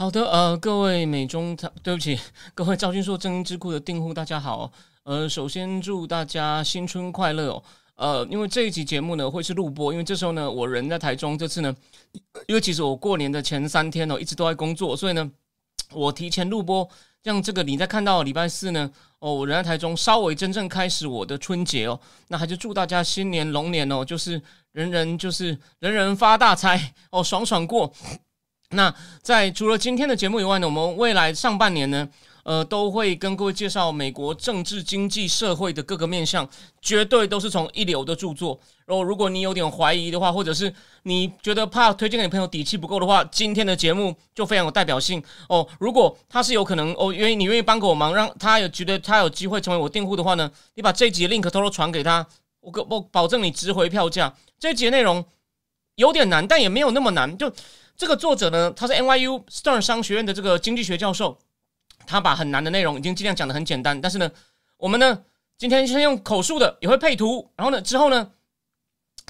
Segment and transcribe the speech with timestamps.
[0.00, 2.18] 好的，呃，各位美中，对不起，
[2.56, 4.72] 各位赵君硕正音智库的订户，大家好。
[5.02, 7.62] 呃，首先祝大家新春快乐哦。
[7.96, 11.76] 呃，因为这一集节目呢会是录播，因为这时候呢我人在台中，这次呢，
[12.48, 15.30] 因为其实我过年的前三天哦一直都在工作，所以呢
[15.92, 16.88] 我提前录播，
[17.22, 22.00] 让这个你在看到礼拜四呢，哦，我人在台中，稍微真正开始我的春节哦。
[22.28, 24.40] 那还是祝大家新年龙年哦，就是
[24.72, 27.92] 人人就是人人发大财哦，爽爽过。
[28.70, 32.08] 那在除了今天的节目以外呢，我们未来上半年呢，
[32.44, 36.48] 呃，都会跟各位介绍美国政治、经济、社会的各个面向，
[36.80, 38.60] 绝对都是从一流的著作。
[38.86, 45.66] 然后，如果你有点怀疑的话，或者是你觉得怕推荐给你朋友底气不够的话，今天的节目就非常有代表性哦。
[45.80, 52.24] 如果他是有可能哦，愿意你愿意帮个我忙，让他有觉得他有机会成为我订户的话呢，你把这集的 link 偷偷传给他，
[52.60, 54.32] 我我保证你值回票价。
[54.60, 55.24] 这集内容
[55.96, 57.52] 有点难，但也没有那么难，就。
[58.00, 61.36] 这个作者呢，他是 NYU Stern 商学院的这个经济学教授，
[62.06, 64.00] 他把很难的内容已经尽量讲的很简单。
[64.00, 64.30] 但是呢，
[64.78, 65.22] 我们呢
[65.58, 68.30] 今天先用口述的，也会配图，然后呢之后呢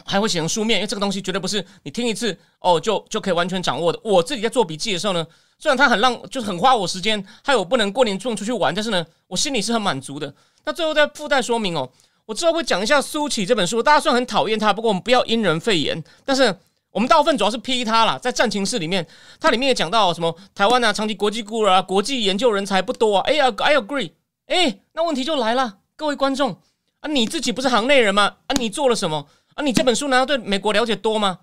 [0.05, 3.99] 还会写成书面，因为这个东西绝对不是你听一次哦就就可以完全掌握的。
[4.05, 5.27] 我自己在做笔记的时候呢，
[5.59, 10.33] 虽然他很浪，就是很花我时间，还有我不能过年送出去玩，但是呢，我心里是很满足的。
[10.65, 11.91] 那最后再附带说明哦，
[12.25, 16.57] 我之后会讲一下苏启这本书，大家虽然很讨厌他，不过我们不要因人废言，但是。
[16.93, 19.07] 我们大部分主要是批他啦，在战情室里面，
[19.39, 23.23] 它里面也讲到什么台湾啊，长期国际孤儿啊，国际研究人才不多啊。
[23.27, 24.11] 哎呀，I agree。
[24.47, 26.61] 哎，那问题就来了，各位观众
[26.99, 28.39] 啊，你自己不是行内人吗？
[28.49, 29.29] 啊，你做了什么？
[29.55, 31.39] 啊，你这本书难道对美国了解多吗？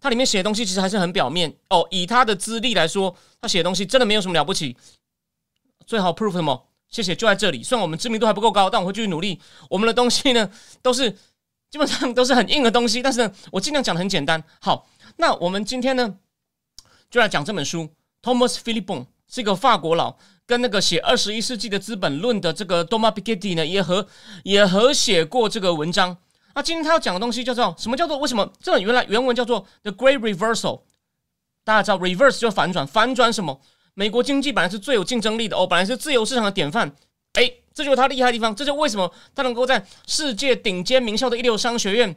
[0.00, 1.86] 它里面写的东西其实还是很表面哦。
[1.90, 4.74] 以他的资历来说，他写的东西真的没有什么了不起。
[5.86, 6.66] 最好 proof 什么？
[6.88, 7.62] 谢谢，就在这里。
[7.62, 9.38] 虽然我们知名度还不够高，但我会继续努力。
[9.68, 11.14] 我们的东西呢，都是。
[11.70, 14.42] 基本上都是很硬的东西，但是呢，我尽量讲的很简单。
[14.60, 16.16] 好，那我们今天呢，
[17.10, 17.90] 就来讲这本书。
[18.22, 24.06] Thomas Philippon 是一个法国佬，跟那个写二十一世纪的资本论的这个 Thomas Piketty 呢，也和
[24.42, 26.16] 也和写过这个文章。
[26.54, 27.96] 那今天他要讲的东西叫做什么？
[27.96, 28.52] 叫做为什么？
[28.60, 30.80] 这原来原文叫做 The Great Reversal。
[31.64, 33.60] 大家知道 reverse 就反转，反转什么？
[33.94, 36.90] 美国经济本来是最有竞争力的哦，本来是自由市场的典范。
[37.34, 42.16] 哎，这就是他厉害的地方，这就为什么他能够在世界顶尖名校的一流商学院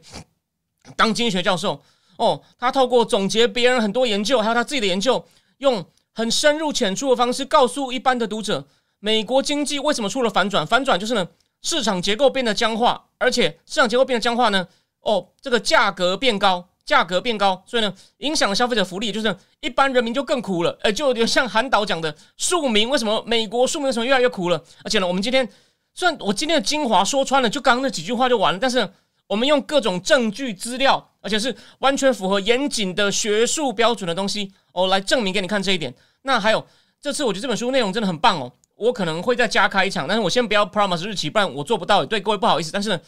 [0.96, 1.80] 当经济学教授
[2.16, 2.42] 哦。
[2.58, 5.24] 他透过总结别人很多研究，还有他自己的研究，
[5.58, 8.66] 用很深入浅出的方式告诉一般的读者，
[8.98, 10.66] 美国经济为什么出了反转？
[10.66, 11.28] 反转就是呢，
[11.62, 14.66] 市场结构变得僵化，而且市场结构变得僵化呢，
[15.02, 16.70] 哦，这个价格变高。
[16.84, 20.76] 价格变高，所以呢，影响了消费者福利，就是一般人民就更苦了。
[20.82, 24.62] 呃，就有点像韩导讲的，庶民为什么美国庶民为什么越来越苦了？
[24.84, 25.48] 而且呢，我们今天
[25.94, 28.90] 虽然我今天的精华说穿了，就刚刚那几句话就完了，但是
[29.28, 35.94] 我们用各种证据资料，而且是完全符合严谨的学术标准的东西哦，来证明给你看这一点。
[36.22, 36.66] 那还有
[37.00, 42.72] 这次我觉得这本书内容真的很棒哦，我可能会再加开一场，但是我先不要 promise 日期，不然我做不到，对各位不好意思。
[42.72, 43.00] 但是呢。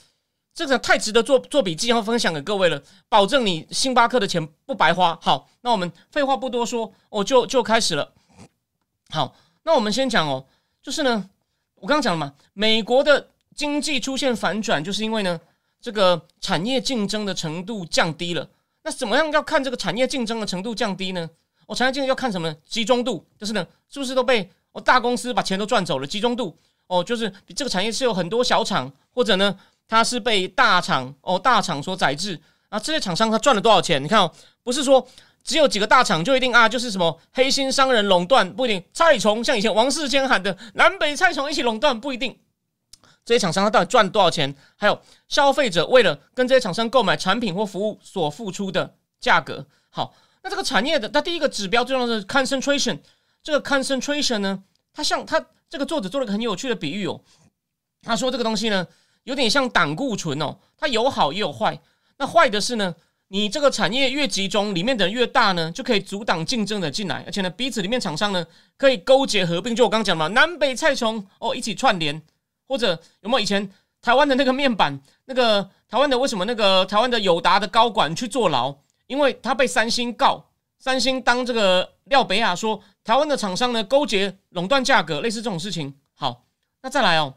[0.55, 5.19] 这个太值得做做笔记，然后分享给各位了，保证你星巴克的钱不白花。
[5.21, 8.13] 好，那我们废话不多说，我就就开始了。
[9.11, 9.35] 好，
[9.65, 10.47] 那我们先讲哦，
[10.81, 11.29] 就是呢，
[11.75, 15.41] 我刚刚讲了嘛，美国的经济出现反转，就是因为呢，
[15.81, 18.49] 这个产业竞争的程度降低了。
[18.85, 21.29] 那怎么样要看这个产业竞争的程度降低呢？
[21.67, 22.55] 我产业竞争要看什么？
[22.69, 26.07] 集中度，就是呢，是不是都被我大公司把钱都赚走了？
[26.07, 29.59] 集中度哦，就是这个产业是有很多小厂，或者呢？
[29.87, 32.41] 它是被大厂哦大厂所宰制
[32.71, 34.03] 啊，这些厂商他赚了多少钱？
[34.03, 35.07] 你看哦，不是说
[35.45, 38.83] 只有几个大厂就一定啊，就是什么黑心商人垄断不一定。
[38.93, 42.37] 菜虫像以前王世坚喊的南北菜虫一起垄断不一定。
[43.25, 44.55] 这些厂商他到底赚多少钱？
[44.77, 49.65] 还有消费者为了跟这些厂商购买产品或服务所付出的价格。
[49.91, 52.99] 好，那这个产业的，它第一个指标最重要的是 concentration。
[53.43, 57.21] 这个 concentration 呢，它像它这个作者做了个很有趣的比喻哦，
[58.03, 58.87] 他说这个东西呢。
[59.25, 61.79] 有点像胆固醇哦，它有好也有坏。
[62.17, 62.95] 那坏的是呢，
[63.29, 69.75] 你这个产业越集中，里面的人越大呢，就可以阻挡竞争的进来，而且呢，彼此里面厂商呢可以勾结合并。
[69.75, 72.23] 就我刚刚讲嘛，南北菜虫哦一起串联，
[72.69, 73.69] 或者有没有以前
[74.01, 78.75] 台湾的那个面板，那个台湾的为什么那个台湾的友达的高管去坐牢？
[79.07, 80.45] 因为他被三星告，
[80.79, 85.95] 三星当这个廖北亚说台湾的厂商呢勾结垄断价格，类似这种事情。
[86.15, 86.45] 好，
[86.83, 87.35] 那再来哦。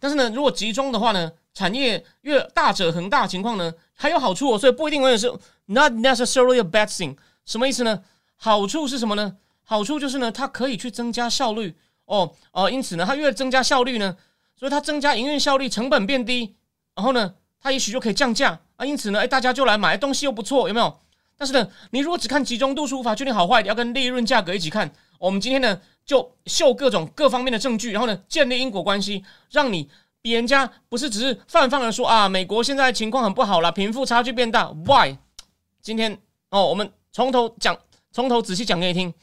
[0.00, 5.32] 但是呢，如果集中的话呢，产业越大者恒大情况呢还有好处哦，所以不一定永远是
[5.66, 7.16] not necessarily a bad thing。
[7.44, 8.02] 什么意思呢？
[8.36, 9.36] 好处是什么呢？
[9.64, 14.16] 好处就是呢，它可以去增加效率哦哦，因此呢，它越增加效率呢，
[14.56, 16.54] 所以它增加营运效率，成本变低，
[16.94, 18.84] 然后呢，它也许就可以降价啊。
[18.84, 20.98] 因此呢，哎，大家就来买东西又不错，有没有？
[21.38, 24.90] 但是呢，你如果只看集中度是无法确定好坏，要跟利润价格一起看。
[25.18, 29.88] 我们今天呢，就秀各种各方面的证据，然后呢，建立因果关系，让你
[30.20, 34.70] 比人家不是只是泛泛的说啊，美国现在情况很不好了，贫富差距变大。
[34.84, 35.16] Why？
[35.80, 36.18] 今天
[36.50, 37.78] 哦，我们从头讲，
[38.10, 39.14] 从头仔细讲给你听。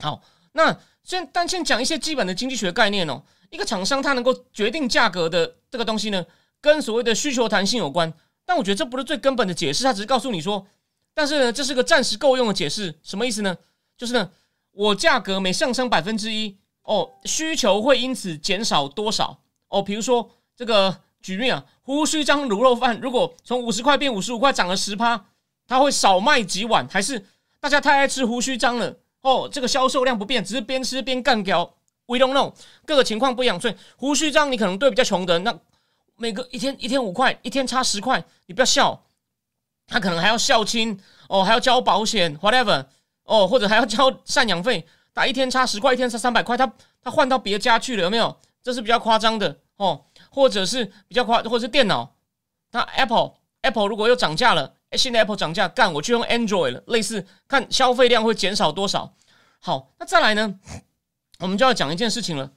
[0.00, 3.22] 好，那先但先讲一些基本的经济学概念哦。
[3.50, 6.26] 一个厂商它能够决定价格的这个东西呢，
[6.60, 8.12] 跟所谓的需求弹性有关。
[8.44, 10.66] 但我觉得这不是最根本的解释，它只是告诉你说。
[11.14, 13.56] 但是呢，这是个暂时够用的解释，什么意思呢？
[13.96, 14.28] 就是呢，
[14.74, 19.38] 我价格每上升百分之一，哦，需求会因此减少多少？
[19.68, 25.24] 哦，比如说这个举例啊，胡须章卤肉饭，如果从五十块变五十五块，涨了十趴，
[25.66, 27.24] 它会少卖几碗，还是
[27.60, 28.96] 大家太爱吃胡须章了？
[29.22, 31.74] 哦，这个销售量不变，只是边吃边干掉。
[32.06, 32.52] We don't know，
[32.84, 35.58] 各个情况不一样，所以胡须章你可能对比较穷的，那
[36.16, 39.02] 每个一天一天五块，一天差十块，你不要笑。
[39.86, 40.98] 他可能还要孝亲
[41.28, 42.86] 哦，还要交保险，whatever
[43.24, 46.72] 哦，或者还要交赡养费，打一天差十块，一天差三百块，他
[47.02, 48.36] 他换到别家去了，有没有？
[48.62, 52.14] 这是比较夸张的哦，或者是比较夸，或者是电脑，
[52.72, 53.32] 那 Apple
[53.62, 59.14] Apple 如果又涨价了，新的 Apple 涨价，干我去用 Android 了，类似看消费量会减少多少。
[59.60, 60.58] 好，那再来呢，
[61.40, 62.50] 我们就要讲一件事情了，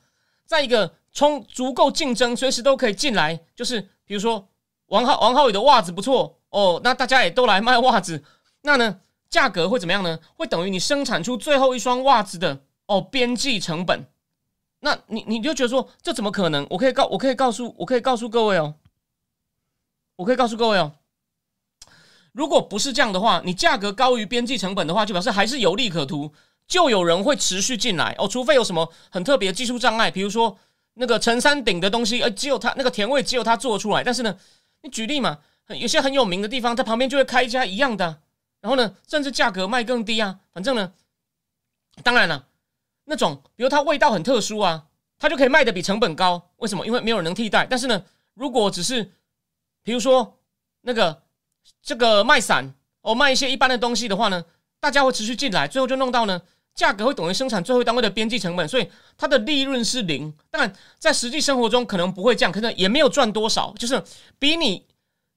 [0.46, 4.48] 在一个充足够竞争，随时都可以进来，就是比如说
[4.88, 6.36] 王浩王浩宇的袜子不错。
[6.50, 8.24] 哦，那大家也都来卖袜子，
[8.62, 10.20] 那呢，价格会怎么样呢？
[10.36, 14.06] 会等于你生产出最后一双袜子的哦边际成本。
[14.80, 16.66] 那你你就觉得说这怎么可能？
[16.70, 18.76] 我可以告我可以告诉我可以告诉各位哦，
[20.18, 20.94] 我可以告诉各位哦，
[22.32, 26.32] 如果不是这样的话，你价格高于边际成本的话，就表示还是有利可图，
[26.68, 30.58] 就有人会持续进来哦，除非有什么很特别技术障碍，比如说
[30.94, 34.04] 那个陈山顶的东西，呃，只有他那个甜味只有他做出来。
[34.04, 34.38] 但是呢，
[34.82, 35.40] 你举例嘛。
[35.82, 38.22] 有些很有名的地方，在旁边就会开一家一样的，
[38.60, 40.40] 然后呢，甚至价格卖更低啊。
[40.52, 40.92] 反正呢，
[42.04, 42.48] 当然了，
[43.06, 44.86] 那种比如它味道很特殊啊，
[45.18, 46.50] 它就可以卖的比成本高。
[46.58, 46.86] 为什么？
[46.86, 47.66] 因为没有人能替代。
[47.70, 49.12] 但是呢，如果只是
[49.84, 50.40] 比如说
[50.82, 51.24] 那个
[51.82, 54.44] 这个卖伞哦，卖一些一般的东西的话呢，
[54.80, 56.42] 大家会持续进来，最后就弄到呢，
[56.74, 60.34] 价格会等于生产最后单位的边际成本，所以它的利润是零。
[60.50, 64.04] 当然，在实际生活中可能不会这样，可能也没有赚多少，就是
[64.40, 64.86] 比你。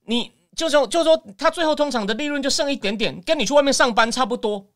[0.06, 4.66] 你就说，就说他最后通常的利润就剩一点点，跟你去外面上班差不多。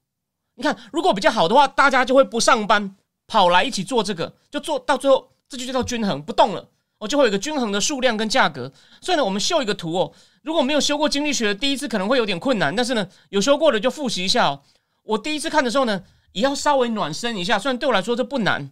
[0.55, 6.69] 你看，如果比较好的话，大家就会不上班，跑来一起做这个，就做到最后，这就叫均衡不动了。
[6.99, 8.73] 哦，就会有一个均衡的数量跟价格。
[9.00, 10.12] 所以呢，我们秀一个图哦。
[10.43, 14.62] 如果没有修过经济学，第一次可能会有点困难，但是呢，有修过的就复习一下哦。
[15.03, 17.59] 我第一次看的时候呢，也要稍微暖身一下。
[17.59, 18.70] 虽然对我来说这不难，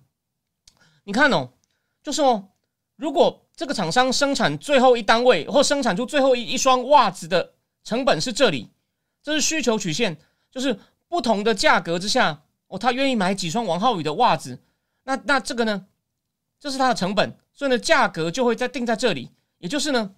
[1.03, 1.51] 你看哦，
[2.01, 2.51] 就是哦，
[3.03, 3.41] 如果。
[3.55, 7.53] 这个厂商生产最后一单位或生产出最后一一双袜子的
[7.85, 8.71] 成本是这里，
[9.23, 10.17] 这是需求曲线，
[10.51, 10.77] 就是
[11.07, 14.59] 不同的价格之下，哦，他愿意买几双王浩宇的袜子，
[15.05, 15.85] 那那这个呢，
[16.59, 20.13] 这是它的成本，所以呢，价格就会在定在这里，也就是呢，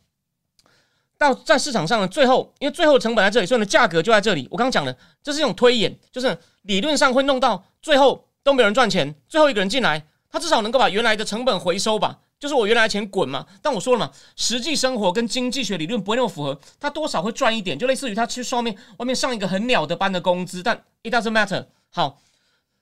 [1.18, 4.46] 到在市场上的最后，因为最后成本在这里，所以呢，价格就在这里。
[4.52, 12.20] 我刚刚讲的，这是一种推演，就是理论上会弄到最后都没有人赚钱，最后一个人进来，他至少能够把原来的成本回收吧。
[12.44, 21.64] 就是我原来钱滚嘛，但我说了嘛，实际生活跟经济学理论不会那么符合，他多少会赚一点，就类似于他去外面外面上一个很鸟的班的工资，但 it doesn't matter。
[21.88, 22.20] 好，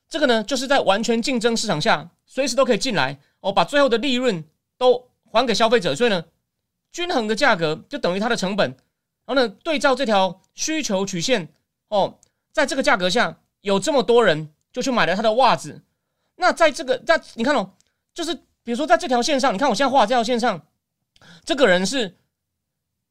[0.08, 4.42] 这个呢，就是在完全竞争市场下，随时都可以进来哦，把最后的利润
[4.76, 6.24] 都还给消费者，所以呢，
[6.90, 8.68] 均衡的价格就等于它的成本，
[9.26, 11.48] 然后呢，对照这条需求曲线
[11.86, 12.18] 哦，
[12.50, 15.82] 在这个价格下，有这么多人就去买了他的袜子，
[16.34, 17.74] 那在这个在你看哦，
[18.12, 18.36] 就是。
[18.64, 20.66] 比如说，在这条线上，你看我现在画这条线上，
[21.44, 22.16] 这个人是，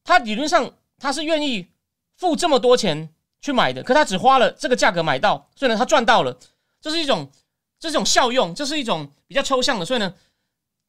[0.03, 1.67] 他理论上他是愿意
[2.15, 6.39] 付这么多钱去买的，可他只花了这个价格买到，所以呢，他赚到了。
[6.79, 7.29] 这是一种，
[7.79, 9.85] 这是一种效用，这是一种比较抽象的。
[9.85, 10.13] 所以呢，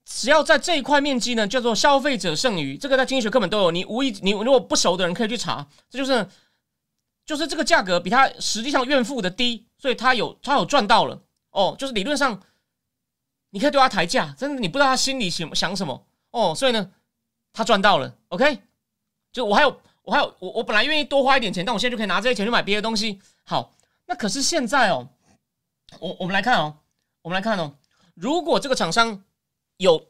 [0.04, 3.70] 只要在这一块面积呢，叫做消费者剩余，这个在经济学课本都有。
[3.72, 6.26] 你无意你如果不熟的人可以去查，这就是，
[7.26, 12.40] 就是这个价格比他实际上愿付的低，所以他有他有赚到了哦，就是理论上。
[13.52, 16.06] 你可以对他抬价，真的你不知道他心里想想什么。
[16.32, 16.90] 哦，所以呢，
[17.52, 18.58] 他赚到了，OK？
[19.30, 23.74] 就我还有我还有我我本来愿意多花一点钱，但我现在就可以拿这些钱去买别的东西，好，
[24.06, 25.08] 那可是现在哦，
[26.00, 26.78] 我我们来看哦，
[27.20, 27.74] 我们来看哦，
[28.14, 29.22] 如果这个厂商
[29.76, 30.08] 有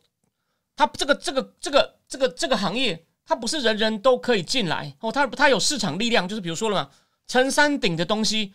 [0.77, 6.91] 他这个这个这个这个这个行业，它不是人人都可以进来哦，它它有市场力量，就是比如说了嘛，
[7.27, 8.55] 陈山顶的东西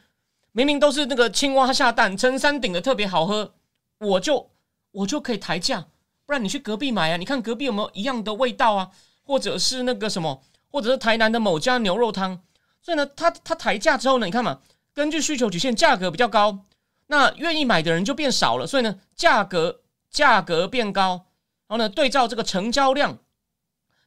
[0.53, 3.53] 明明都是那个青蛙下蛋，陈山顶的特别好喝，
[3.99, 4.49] 我就
[4.97, 5.85] 我就可以抬价，
[6.25, 8.91] 不然你去隔壁买啊，你看隔壁有没有一样的味道啊，
[9.23, 12.41] 或者是那个什么，或者是台南的某家牛肉汤，
[12.81, 14.59] 所以呢，他他抬价之后呢，你看嘛，
[14.93, 16.65] 根据需求曲线，价格比较高，
[17.07, 21.25] 那愿意买的人就变少了，所以呢，价格价格变高。
[21.67, 23.19] 然后呢，对照这个成交量，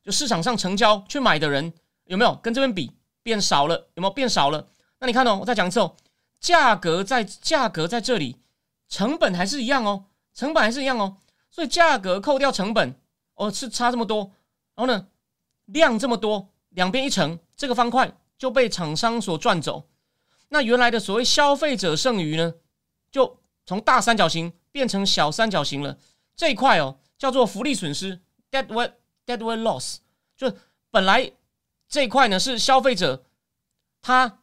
[0.02, 1.72] 就市场上成交去买的人
[2.06, 2.90] 有没有跟这边比
[3.22, 3.90] 变少了？
[3.94, 4.66] 有没有变少了？
[4.98, 5.94] 那你看哦，我再讲一次哦，
[6.40, 8.38] 价格在价格在这里，
[8.88, 10.06] 成本还是一样哦，
[10.40, 11.18] 成本还是一样哦，
[11.50, 12.98] 所以价格扣掉成本
[13.34, 14.32] 哦是差这么多，
[14.74, 15.08] 然后呢
[15.66, 19.86] 量这么多，两边一乘，这个方块就被厂商所赚走。
[20.48, 22.54] 那原来的所谓消费者剩余呢，
[23.10, 25.98] 就从大三角形变成小三角形了，
[26.34, 26.96] 这一块哦。
[27.20, 28.18] 叫做福利损失
[28.50, 28.92] ，deadweight
[29.26, 29.98] deadweight loss，
[30.38, 30.50] 就
[30.90, 31.30] 本来
[31.86, 33.26] 这一块呢是消费者
[34.00, 34.38] 他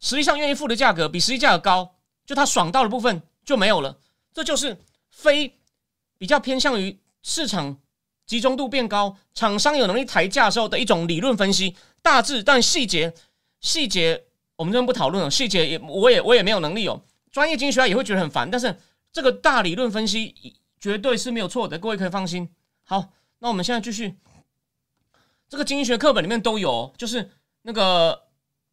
[0.00, 1.94] 实际上愿意付的价格比实际价格高，
[2.26, 3.98] 就他爽到的部分就没有了。
[4.34, 4.76] 这就是
[5.14, 5.58] 非
[6.18, 7.78] 比较偏向于市场
[8.26, 11.76] 集中度变高，厂商有能力抬价时候的一种理论分析。
[12.02, 13.14] 大致但细节
[13.60, 14.24] 细节
[14.56, 17.02] 我们这边不讨论了，细节也我也我也没有能力哦。
[17.30, 18.76] 专业经济学家也会觉得很烦，但是
[19.12, 20.34] 这个大理论分析。
[20.80, 22.46] 绝对是没有错的，各位可以放心。
[22.82, 24.18] 好，那我们现在继续。
[25.48, 27.30] 这个经济学课本里面都有，就是
[27.62, 28.24] 那个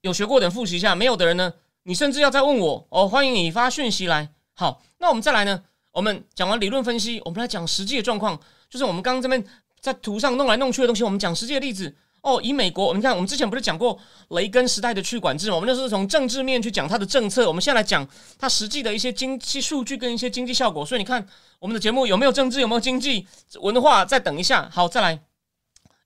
[0.01, 3.07] 有学过的人复习一下，没有的人呢，你甚至要再问我哦。
[3.07, 4.33] 欢迎你发讯息来。
[4.55, 9.43] 好，那我们再来呢，我们讲完理论分析，我们来讲实际的状况，就是我们刚刚这边
[9.79, 11.95] 在图上弄来弄去的东西，我们讲实际的例子。
[12.21, 15.55] 哦，以美国，我们看，我们之前不是讲过雷根时代的去管制吗？
[15.55, 18.07] 我们那时候从政治面去讲它的政策，我们现在来讲
[18.37, 20.85] 它实际的一些经济数据跟一些经济效果。
[20.85, 23.25] 所以你看，我们的节目有没有政治，有没有经济？
[23.59, 25.19] 文化再等一下，好，再来。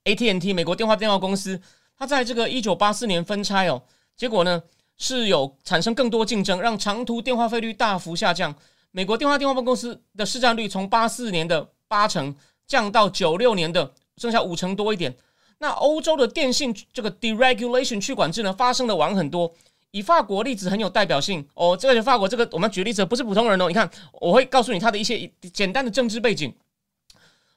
[0.05, 1.61] AT&T 美国电话电话公司，
[1.97, 3.83] 它在这个一九八四年分拆哦，
[4.15, 4.63] 结果呢
[4.97, 8.55] 是有产生更多竞争，让长途电话费率大幅下降。
[8.95, 12.33] 美国电话电话公司的市占率从八四年的八成
[12.65, 15.13] 降到九六年的剩下五成多一点。
[15.57, 19.53] 那欧洲的电信这个 deregulation 去管制呢，发生的晚很多。
[19.91, 21.75] 以法国例子很有代表性哦。
[21.75, 23.67] 这个法国这个我们举例子不是普通人哦。
[23.67, 26.55] 你看，我会告诉你他的一些简单的政治背景。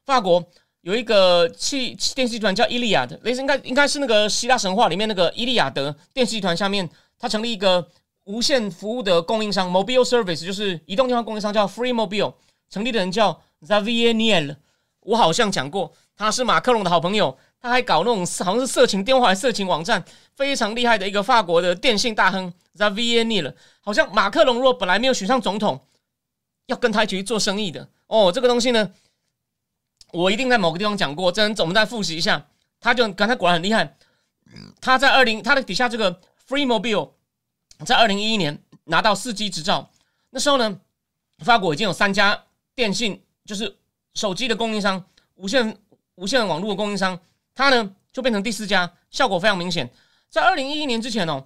[0.04, 0.44] 法国
[0.80, 7.88] 有一个汽电视集团叫伊利亚的，类似应该应该是那个希腊神话里面那个伊利亚德电视集团下面，他成立一个
[8.28, 12.34] 无线服务的供应商 mobile service，就是移动电话供应商叫 Free Mobile，
[12.68, 14.56] 成立的人叫 Xavier Niel。
[15.00, 17.36] 我好像讲过，他是马克龙的好朋友。
[17.60, 20.04] 他还搞那种好像是色情电话、色情网站，
[20.36, 23.52] 非常厉害的一个法国的电信大亨 Xavier Niel。
[23.80, 25.80] 好像马克龙如果本来没有选上总统，
[26.66, 28.30] 要跟他一起去做生意的哦。
[28.30, 28.92] 这个东西呢，
[30.12, 32.46] 我一定在某个地方讲过，真我们再复习一下。
[32.78, 33.96] 他就刚才果然很厉害。
[34.80, 37.10] 他在二零他的底下这个 Free Mobile
[37.84, 39.90] 在二零一一年拿到四 G 执照，
[40.30, 40.80] 那时候呢，
[41.38, 42.44] 法国已经有三家
[42.74, 43.76] 电信就是
[44.14, 45.04] 手机的供应商，
[45.36, 45.76] 无线
[46.16, 47.18] 无线网络的供应商。
[47.54, 49.90] 它呢就变成第四家，效果非常明显。
[50.28, 51.44] 在二零一一年之前哦，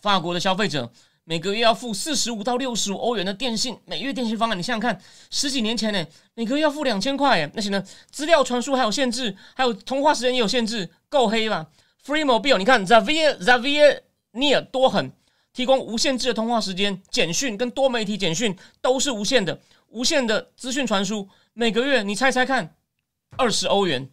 [0.00, 0.92] 法国的消费者
[1.24, 4.58] 每个月要付四十五到六十五欧元的电信每月电信方案。
[4.58, 11.66] 你想想看，十几年前呢，每个月要付两千块，那些呢资料传输还有限制，还有通话时间也有限制，够黑吧
[12.04, 14.00] ？Free Mobile，你看 Xavier Xavier
[14.32, 15.12] Nier 多狠，
[15.52, 22.74] 提供无限制的通话时间，简讯跟多媒体简讯都是无限的，无限的资讯传输，每个月你猜猜看，
[23.36, 24.08] 二十欧元。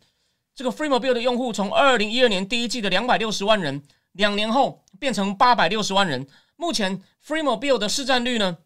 [0.53, 3.81] 这个 Free Mobile 的用户从二零一二年第一季的两百六十万人，
[4.11, 6.27] 两年后变成八百六十万人。
[6.57, 8.57] 目前 Free Mobile 的市占率呢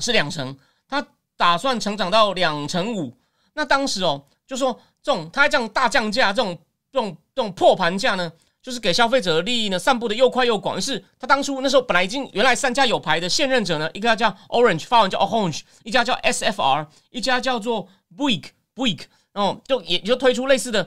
[0.00, 0.58] 是两成，
[0.88, 1.06] 他
[1.36, 3.16] 打算成长到两成五。
[3.54, 6.58] 那当时哦，就说这种他这样大降价，这种
[6.90, 8.32] 这种这种破盘价呢，
[8.68, 10.76] 就是给消费者的利益呢散布的又快又广。
[10.76, 20.86] 于是他当初那时候本来已经原来三家有牌的现任者呢，一家叫 Orange，发文叫 Orange，一家叫 SFR，一家叫做 Bouygues Bouygues，然后就也就推出类似的。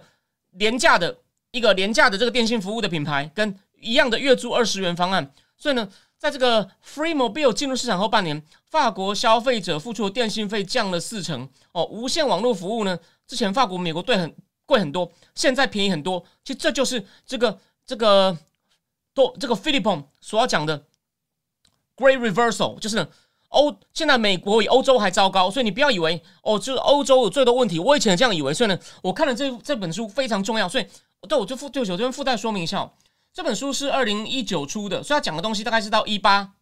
[0.56, 1.18] 廉价的
[1.52, 5.34] 一个廉价的这个电信服务的品牌，跟一样的月租二十元方案。
[5.58, 11.48] 所以呢，在这个 Free Mobile 进入市场后半年，法国消费者付出的电信费降了四成。
[11.72, 14.36] 哦，无线网络服务呢，之前法国、美国对很
[14.66, 16.22] 贵很多，现在便宜很多。
[16.44, 18.38] 其实这就是这个这个
[19.14, 20.86] 多这个 philippo 所要讲的
[21.96, 23.08] Great Reversal，就是。
[23.52, 27.80] 欧现在美国比欧洲还糟糕，所以你不要以为哦，就是欧洲有最多问题。
[27.80, 30.88] 我以前这样以为，所以呢，我看了这这本书非常重要，所以
[31.28, 32.94] 对我就附对我这边附带说明一下哦，
[33.34, 36.54] 这本书是二零一九出的，所以他讲的东西大概是到一八，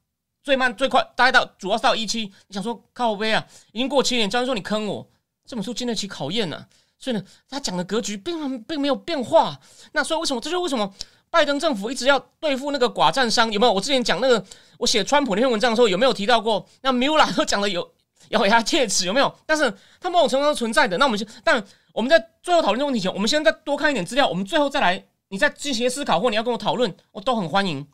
[0.41, 2.33] 最慢最快大概到主要是到一七。
[2.47, 5.07] 你想说靠背啊，已经过七年，教授说你坑我，
[5.45, 6.65] 这本书经得起考验呢。
[6.99, 9.59] 所以呢，他讲的格局并并没有变化。
[9.93, 10.39] 那所以为什么？
[10.41, 10.93] 这就是为什么
[11.29, 13.51] 拜登政府一直要对付那个寡占商？
[13.51, 13.73] 有没有？
[13.73, 14.45] 我之前讲那个
[14.77, 16.67] 我写川普那篇文章的时候，有没有提到过？
[16.81, 17.89] 那 Mula 都讲的有
[18.29, 19.33] 咬牙切齿，有没有？
[19.45, 20.97] 但是它某种程度上存在的。
[20.97, 21.63] 那我们就，但
[21.93, 24.27] 我们在最后讨论这个问题前，我们先再多看一点资料。
[24.27, 25.05] 我们最后再来。
[25.31, 27.87] 你再进行思考，或你要跟我讨论，我都很欢迎。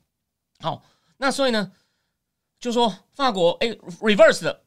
[0.61, 0.81] 好，
[1.17, 1.69] 那所以呢，
[2.61, 3.67] 就说法国哎
[3.99, 4.61] ，reverse 的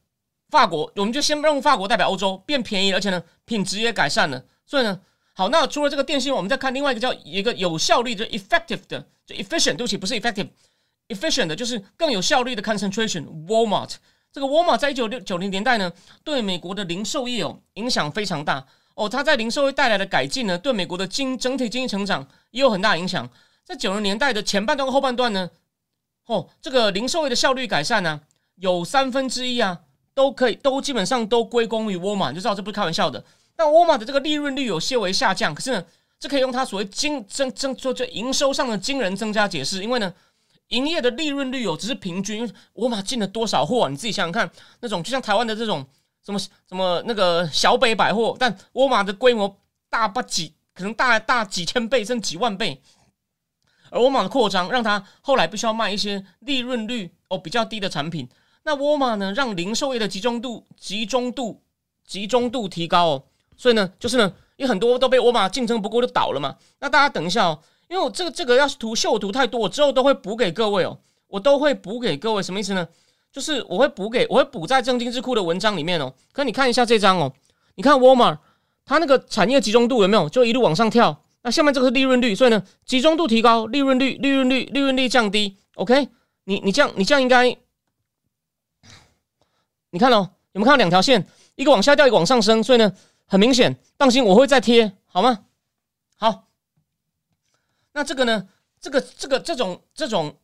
[0.51, 4.43] 法国，我们就先用法国代表欧洲变便宜，而且呢，品质也改善了。
[4.65, 5.01] 所以呢，
[5.35, 13.27] 好，那除了这个电信，我们再看另外一个叫一个有效率的 effective 的，就 efficient，对不起，不是 effective，efficient 的就是更有效率的 concentration。
[13.47, 13.95] Walmart
[14.33, 18.67] 这个 Walmart 在一九六九零年代呢，对美国的零售业哦影响非常大。
[18.95, 23.29] 哦，它在零售业带来的改进呢，对美国的经整体经济成长也有很大影响。
[23.65, 25.51] 在九十年代的前半段和后半段呢，
[26.27, 28.21] 哦，这个零售业的效率改善呢，
[28.57, 29.81] 有三分之一啊，
[30.19, 33.25] 都可以都基本上都归功于沃尔玛，你就知道这不是开玩笑的。
[33.57, 35.85] 那沃尔玛的这个利润率有些微下降，可是呢，
[36.19, 40.13] 这可以用它所谓经增增做这营收上的惊人增加解释，因为呢，
[40.71, 45.87] 营业的利润率有只是平均，沃尔玛进了多少货，你自己想想看，那种就像台湾的这种。
[46.21, 49.57] 什么什么那个小北百货，但沃尔玛的规模
[49.89, 52.83] 大不几，可能大大几千倍甚至几万倍。
[53.89, 58.29] 而沃尔玛的扩张，让它后来必须要卖一些利润率哦比较低的产品。
[58.69, 61.63] 那沃尔玛呢，让零售业的集中度、集中度、
[62.07, 63.25] 集中度提高哦。
[63.57, 66.55] 所以呢，就是呢，有很多都被沃尔玛竞争不过就倒了嘛。
[66.79, 67.59] 那大家等一下哦，
[67.89, 70.99] 因为我这个这个要是图秀图太多，我之后都会补给各位哦，
[71.29, 72.87] 我都会补给各位，什么意思呢？
[73.33, 76.13] 就是我会补给，我会补在正经智库的文章里面哦。
[76.33, 77.33] 可你看一下这张哦，
[77.77, 78.39] 你看沃尔玛，
[78.85, 80.29] 它那个产业集中度有没有？
[80.29, 81.25] 就一路往上跳。
[81.43, 85.57] 那下面这个是利润率，所以呢，集中度提高，利润率、利润率、利润率降低。
[85.77, 86.09] OK，
[86.45, 87.57] 你你这样，你这样应该，
[89.91, 91.27] 你看哦，有没有看到两条线？
[91.57, 92.63] 一个往下掉，一个往上升。
[92.63, 92.93] 所以呢，
[93.27, 95.45] 很明显，放心，我会再贴，好吗？
[96.17, 96.49] 好。
[97.93, 98.49] 那这个呢？
[98.81, 100.37] 这个这个这种这种。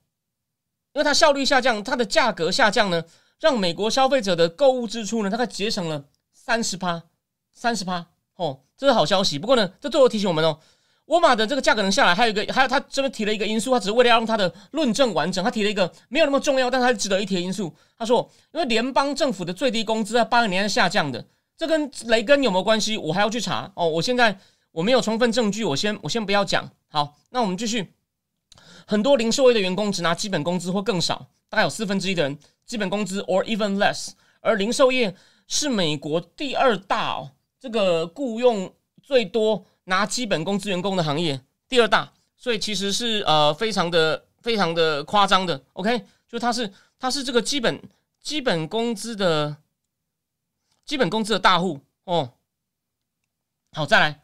[0.93, 3.03] 因为它效率下降，它的价格下降呢，
[3.41, 7.03] 让美国消费者的购物支出呢，大概节省了三十趴，
[7.53, 9.37] 三十趴哦，这是好消息。
[9.37, 10.61] 不过呢，这最后提醒我们哦，
[11.07, 17.75] 沃尔玛的这个价格能下来，还有一个，还有他这边提了一个因素，他只是为了要让他的论证完整，他提了一个没有那么重要，但是他值得一提的因素。
[17.99, 21.25] 他说，因为联邦政府的最低工资在八年下降的，
[21.57, 22.97] 这跟雷根有没有关系？
[22.97, 23.87] 我还要去查哦。
[23.87, 24.39] 我现在
[24.73, 26.71] 我没有充分证据，我先我先不要讲。
[26.89, 27.93] 好，那我们继续。
[28.87, 34.11] 很多零售业的员工只拿基本工资或更少，大概有四分之一的人基本工资 or even less。
[34.41, 35.15] 而零售业
[35.49, 45.63] 是美国第二大哦，这个雇佣最多拿基本工资员工的行业，第二大，所以其实是呃非常的非常的夸张的。
[45.75, 47.83] OK，就它是它是这个基本
[48.21, 49.57] 基本工资的
[50.85, 52.33] 基本工资的大户哦。
[53.73, 54.21] 好，再来，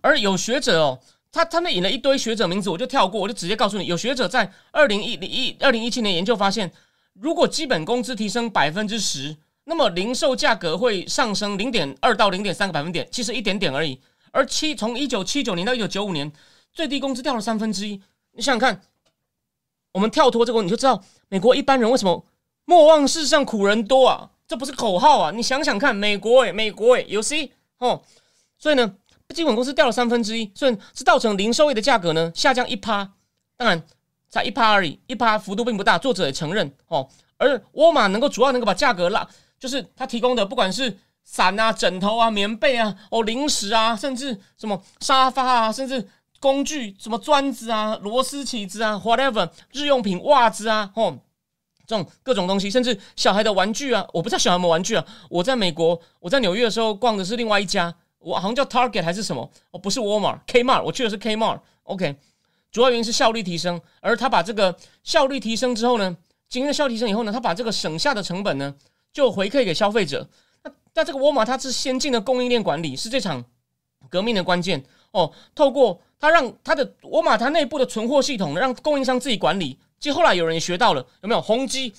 [0.00, 1.00] 而有学者哦。
[1.32, 6.72] 他他那引了一堆学者名字，我就跳过，我就直接告诉你，有学者在二零一一二零一七年研究发现，
[7.12, 14.00] 如果基本工资提升百分之十，那么零售价格会上升零点二到零点三个百分点，其实一点点而已。
[14.32, 16.32] 而七从一九七九年到一九九五年，
[16.72, 18.00] 最低工资掉了三分之一。
[18.32, 18.82] 你想想看，
[19.92, 22.24] 我们跳脱这个，你就知道美国一般人为什么
[22.64, 24.30] 莫忘世上苦人多啊？
[24.46, 25.30] 这不是口号啊！
[25.30, 28.02] 你想想看，美国诶，美国诶，有 C 哦，
[28.58, 28.96] 所以呢。
[29.32, 33.12] 基本工资掉了三分之一，所以是造成零售业的价格呢下降一趴，
[33.56, 33.80] 当然
[34.28, 35.96] 才一趴而已，一趴幅度并不大。
[35.96, 37.08] 作者也承认哦。
[37.36, 39.24] 而沃尔玛能够主要能够把价格拉，
[39.56, 40.98] 就是他提供的不管是
[41.30, 46.04] 伞啊、枕头啊、棉被啊、哦零食啊，甚至什么沙发啊，甚至
[46.40, 51.16] 工具什么砖子啊、螺丝起子啊，whatever 日用品、袜子啊，哦
[51.86, 55.04] 这种各种东西，甚至小孩的玩具啊，我不知道小孩有没有玩具啊。
[55.28, 57.94] 我在美国，我在纽约的时候逛的是另外一家。
[58.18, 59.48] 我好像叫 Target 还是什么？
[59.70, 61.60] 哦，不是 Walmart，Kmart，我去的是 Kmart。
[61.84, 62.16] OK，
[62.72, 66.16] 主要原因是效率提升，而他把这个效率提升之后呢，
[66.48, 68.74] 经验效率提升以后呢，他把这个省下的成本呢，
[69.12, 70.28] 就回馈给消费者。
[70.94, 73.42] 那那这个沃尔玛它是先进的供应链管理，是这场
[74.10, 75.32] 革命的关键哦。
[75.54, 81.40] 透过它让它的沃尔玛它内部的存货系统让供应商自己管理，其实后来有人也学到了，有没有？
[81.40, 81.94] 宏基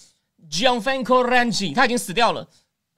[0.51, 2.47] Gianfranco Ranci 他已经死掉了，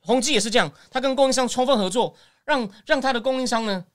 [0.01, 2.15] 宏基也是这样，他跟供应商充分合作。
[2.45, 3.85] 让让他的供应商呢，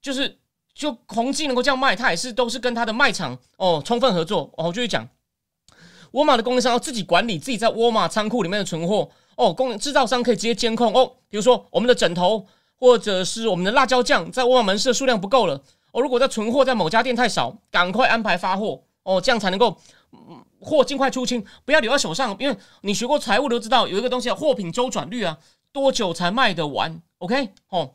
[0.00, 0.38] 就是
[0.72, 4.72] 就宏基能够这样卖，他也是都是跟他的卖场哦充分合作哦。
[4.72, 5.08] 继续讲，
[6.12, 11.14] 沃尔玛的供应商要自己管理自己在沃尔玛仓库里面的存货哦，供制造商可以直接监控哦。
[11.28, 19.78] 比如说我们的枕头或者是我们的辣椒酱在沃尔玛门市的数量不够了哦，如果在存货在某家店太少，赶快安排发货哦，这样才能够
[20.60, 22.36] 货尽快出清，不要留在手上。
[22.40, 25.38] 因为你学过财务都知道，有一个东西叫货品周转率啊，
[25.72, 27.92] 多久才卖得完？OK，哦，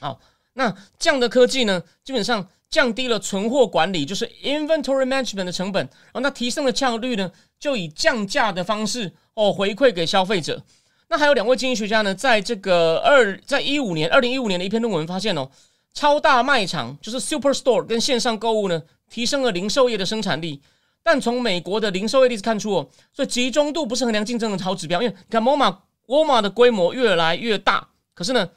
[0.00, 0.18] 好，
[0.54, 10.62] 那这样的科技呢，基本上降低了存货管理，就是 inventory management 的成本，然后那提升了效率呢，就以降价的方式哦回馈给消费者。
[11.08, 15.50] 那还有两位经济学家呢，在这个二在一五年二零一五年的一篇论文发现哦，
[15.92, 18.80] 超大卖场就是 super store 跟线上购物呢，
[19.10, 20.62] 提升了零售业的生产力。
[21.02, 25.02] 但从美国的零售业例子看出哦，所以集中度不是衡量竞争的好指标。
[25.02, 28.48] 因为你看，沃尔玛沃尔玛的规模越来越大，可是呢，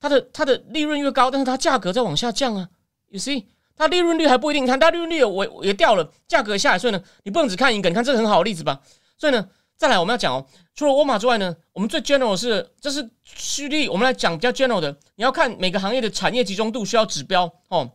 [0.00, 2.68] 它的它的利润越高，但是它价格在往下降啊。
[3.12, 3.44] You see，
[3.76, 7.88] 它利润率还不一定，看它利润率也也掉了，价格下来，所以呢，你不能只看一个。
[7.88, 8.80] 你看这个很好的例子吧。
[9.16, 9.48] 所以呢。
[9.74, 10.46] 再来，我们要讲哦，
[10.76, 14.96] 除了沃尔玛之外呢，我们最 general 是这是虚例，我们来讲比较 general 的。
[15.16, 17.90] 你要看每个行业的产业集中度需要指标哦。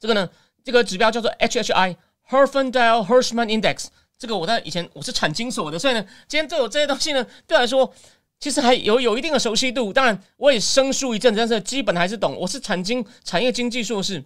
[0.00, 0.30] 这个呢，
[0.64, 1.96] 这个指标叫做 HHI
[2.30, 3.88] Herfindahl Hirschman Index。
[4.16, 7.92] 这个我在以前我是产金所的，所以呢，今天都有这些东西呢，对我来说
[8.44, 9.90] 其实还有有一定的熟悉度。
[9.90, 12.36] 当然，我也生疏一阵子，但是基本还是懂。
[12.36, 14.22] 我是产经产业经济硕士。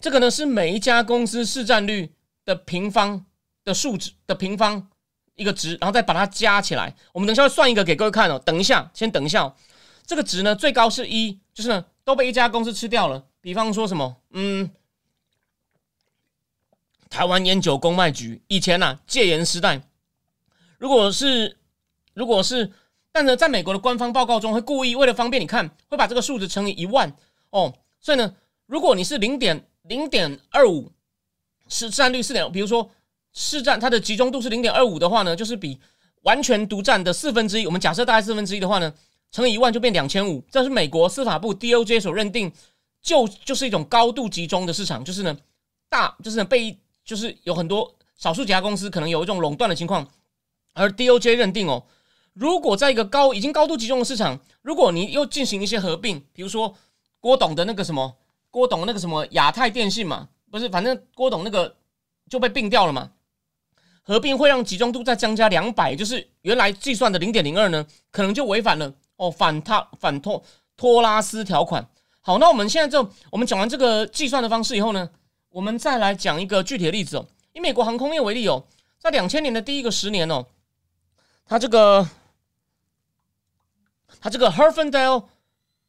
[0.00, 2.12] 这个呢是每一家公司市占率
[2.44, 3.24] 的平方
[3.62, 4.88] 的数值的平方。
[5.36, 6.92] 一个值，然后再把它加起来。
[7.12, 8.36] 我们等一下算一个给各位看哦。
[8.44, 9.54] 等一下，先等一下。
[10.04, 13.24] 这个值呢，最高是一，就是呢都被一家公司吃掉了。
[13.40, 14.68] 比方说什么，嗯，
[17.08, 19.82] 台湾烟酒公卖局以前呐戒严时代，
[20.78, 21.58] 如果是
[22.14, 22.72] 如果是，
[23.14, 27.14] 但呢，在美国的官方报告中会故意为了方便你看，会把这个数值乘以一万
[27.50, 27.72] 哦。
[28.00, 28.34] 所以呢，
[28.66, 30.90] 如果你是零点零点二五，
[31.68, 32.90] 市占率四点，比如说。
[33.36, 35.76] 市占它的集中度是零点二五的话呢，就是比
[36.22, 37.66] 完全独占的四分之一。
[37.66, 38.94] 我们假设大概四分之一的话呢，
[39.32, 40.40] 乘以一万就变两千五。
[40.52, 42.52] 这是美国司法部 DOJ 所认定，
[43.02, 45.36] 就就是一种高度集中的市场，就是呢
[45.88, 50.08] 大就是呢被就是有很多少数几家公司可能有一种垄断的情况，
[50.72, 51.84] 而 DOJ 认定哦，
[52.34, 56.74] 如果在一个高已经高度集中的市场，如果你又进行一些合并，比如说
[57.18, 58.16] 郭董的那个什么
[58.50, 61.76] 郭董那个什么亚太电信嘛，不是，反正郭董那个
[62.28, 63.10] 就被并掉了嘛。
[64.06, 70.42] 合并会让集中度再增加两百，就是原来计算的零点零二呢，可能就违反了哦反他反托
[70.76, 71.88] 托拉斯条款。
[72.20, 75.08] 好，那我们现在就我们讲完这个计算的方式以后呢，
[75.48, 77.26] 我们再来讲一个具体的例子哦。
[77.54, 78.64] 以美国航空业为例哦，
[78.98, 80.44] 在两千年的第一个十年哦，
[81.46, 82.06] 它这个
[84.24, 85.28] 它这个 h e r f e n d a l e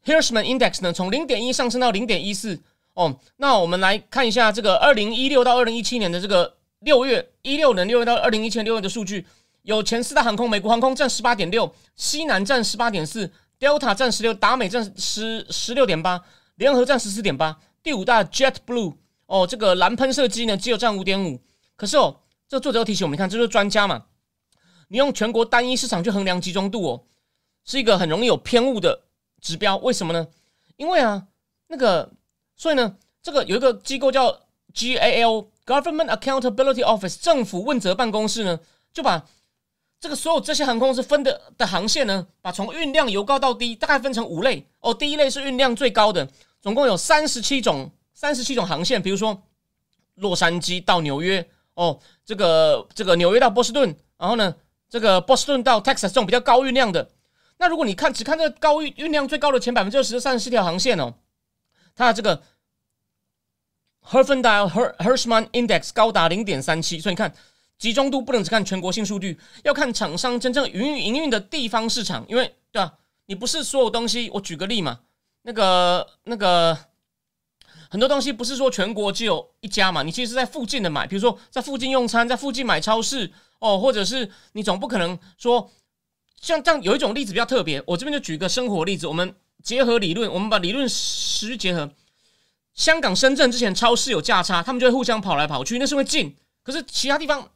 [0.04, 2.62] Hirschman Index 呢，从零点一上升到零点一四
[2.94, 3.18] 哦。
[3.38, 6.58] 那我们来看一下这个二零一六到二零一七年的这个。
[6.80, 9.26] 六月一六年六月到二零一七年六月的数据，
[9.64, 16.22] 有前四大航空，美国航空占十八点六，西南占十八点四，Delta 占十六，达美占十十六点八，
[16.58, 18.94] 联合占十四点八，第五大 JetBlue
[19.26, 21.42] 哦，这个蓝喷射机呢只有占五点五。
[21.76, 24.04] 可是哦，这作者又提醒我们，看这就是专家嘛，
[24.90, 27.04] 你用全国单一市场去衡量集中度哦，
[27.66, 29.02] 是一个很容易有偏误的
[29.42, 29.76] 指标。
[29.78, 30.26] 为什么呢？
[30.78, 31.28] 因为啊，
[31.68, 32.10] 那个
[32.56, 34.40] 所以呢，这个有一个机构叫
[34.74, 35.48] GAL。
[35.66, 38.60] Government Accountability Office 政府问责办公室呢，
[38.94, 39.26] 就把
[40.00, 44.94] 这个所有这些航空公司分的的航线呢，把从运量由高到低大概分成五类哦。
[44.94, 46.30] 第一类是运量最高的，
[46.62, 49.42] 总共有三十七种三十七种航线，比如说
[50.14, 54.56] 洛杉矶到纽约哦，这个这个纽约到波士顿，然后呢，
[54.88, 57.10] 这个波士顿到 Texas 这种比较高运量的。
[57.58, 61.14] 那如果你看只看这高运运量最高的前百分之二十的三十四条航线哦，
[61.96, 62.42] 它的这个。
[64.08, 67.34] Herfindahl Hirschman Index 高达零点三七，所以你看
[67.80, 73.00] 集中度不能只看全国性数据，要看厂商真正营运营运的地方市场，因为对吧？
[73.26, 75.00] 你不是所有东西，我举个例嘛，
[75.42, 76.78] 那个那个
[77.90, 85.72] 很多东西不是说全国只有一家嘛，你其实是在附近的买，比如说在附近用餐，在附近买超市哦，或者是你总不可能说
[86.46, 91.90] 像这样有一种例子比较特别，我这边就举个生活例子，我们结合理论，我们把理论实结合。
[92.76, 96.36] 香港、深圳之前超市有价差，他们就会互相跑来跑去，那是因为近。
[96.62, 97.50] 可是其他地方，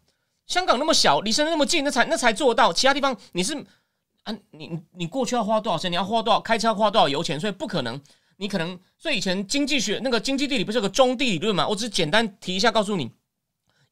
[0.48, 2.74] 香港那么小，离深圳那么近，那才那才做到。
[2.74, 3.54] 其他地方你是
[4.24, 5.92] 啊，你你过去要花多少钱？
[5.92, 7.40] 你要花多少开车要花多少油钱？
[7.40, 8.02] 所以不可能。
[8.38, 11.68] 你可能所以以前经济学那个经济地理不是有个中地理论嘛？
[11.68, 13.12] 我只是简单提一下，告诉你，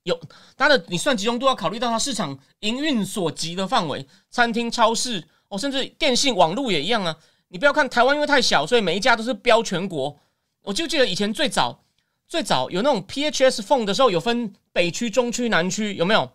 [0.07, 0.19] 有
[0.55, 7.15] 它的你算集中度要考虑到它市场营运所及的范围，餐厅、超市哦，甚至电信、网络也一样啊。
[7.49, 10.17] 你不要看台湾因为太小，所以每一家都是标全国。
[10.63, 11.83] 我就记得以前最早
[12.27, 16.29] 最早有那种 PHS phone 的时候，有分北区、中区、南区，有没有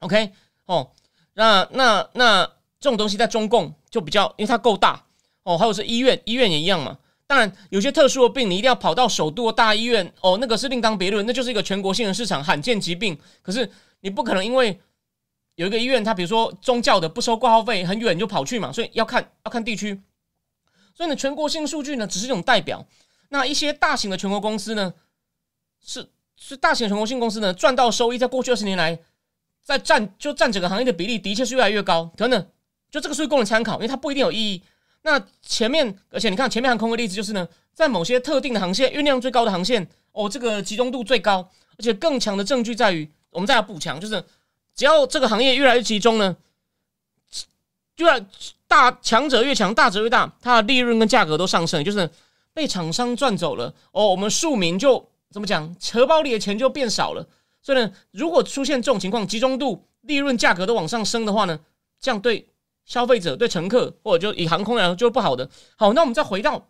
[0.00, 0.32] ？OK
[0.66, 0.90] 哦，
[1.34, 2.44] 那那那
[2.80, 5.04] 这种东西在中共就比较，因为它够大
[5.44, 5.56] 哦。
[5.56, 6.98] 还有是医院，医院也一样嘛。
[7.32, 13.18] 当然，有些特殊的病，你一定要跑到首都的大医院哦，那个是另当别论，那就是一个全国性的市场，罕见疾病。
[13.40, 14.78] 可是你不可能因为
[15.54, 19.98] 有一个医院，它比如说宗教的不收挂号费，很远就跑去嘛，所以要看要看地区。
[20.94, 22.86] 所以呢，全国性数据呢，只是一种代表。
[23.30, 24.92] 那一些大型的全国公司呢，
[25.82, 28.98] 是是大型的全国性公司呢，赚到收益，在过去二十年来，
[29.64, 32.12] 在占就占整个行业的比例，的确是越来越高。
[32.14, 32.46] 可能
[32.90, 34.62] 就这个数据供你参考，因为它不一定有意义。
[35.02, 44.24] 那前面，而且你看前面航空的例子，就是呢，在某些特定的航线，运量最高的航线，哦，这个集中度最高，而且更强的证据在于，我们再来补强，就是
[44.74, 46.36] 只要这个行业越来越集中呢，
[47.96, 48.20] 就要
[48.68, 52.08] 大强者越强，大者越大，它的利润跟价格都上升，就是
[52.54, 57.26] 被厂商赚走了，哦，我们庶民就怎么讲，荷包里的钱就变少了。
[57.60, 61.58] 所以呢，如果出现这种情况，集中度、利润、价格都往上升的话呢，
[62.00, 62.46] 这样对。
[62.92, 65.48] 消费者对乘客，或者就以航空来说就是不好的。
[65.76, 66.68] 好，那我们再回到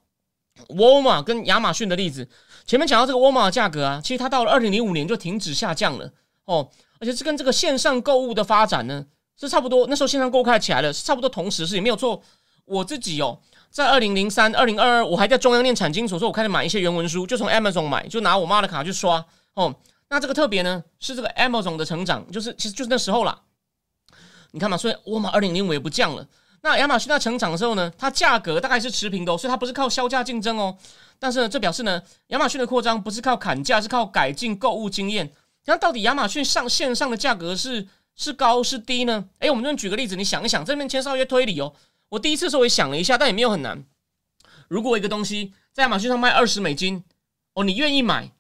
[0.68, 2.28] 沃尔玛跟亚马逊的例子。
[2.64, 6.08] 前面讲到这个沃尔玛的价格啊，其实它到了二零零五年就停止下降了
[6.44, 9.04] 哦，而且是跟这个线上购物的发展呢
[9.36, 9.88] 是差不多。
[9.88, 12.22] 那时候线上购物开起来了，是差不多同时是也没有错。
[12.66, 19.74] 我自己哦，在二零零三、二零二二，我还在中央念产经所，说我开始买一些原文书，就从 Amazon 买，就拿我妈的卡去刷哦。
[20.08, 23.36] 那这个特别呢，是这个 Amazon 的成长，就是其实就是那时候啦。
[24.52, 26.26] 你看嘛，所以沃尔玛二零零五也不降了。
[26.62, 30.76] 那亚马逊在成长的时候呢，它价格大概是持平的，所以它不是靠销价竞争哦。
[31.18, 35.32] 但是呢，这表示呢，亚马逊的扩张不是靠砍价，是靠改进购物经验。
[35.64, 39.24] 那到底亚马逊上线上的价格是是高是低呢？
[39.40, 41.72] 诶，我们这边举个例子，你想一想，这边先稍微推理哦。
[42.10, 43.84] 我第一次时候也想了一下，但也没有很难。
[44.68, 47.02] 如果一个东西在亚马逊上卖二十美金，
[47.54, 48.30] 哦，你愿意买？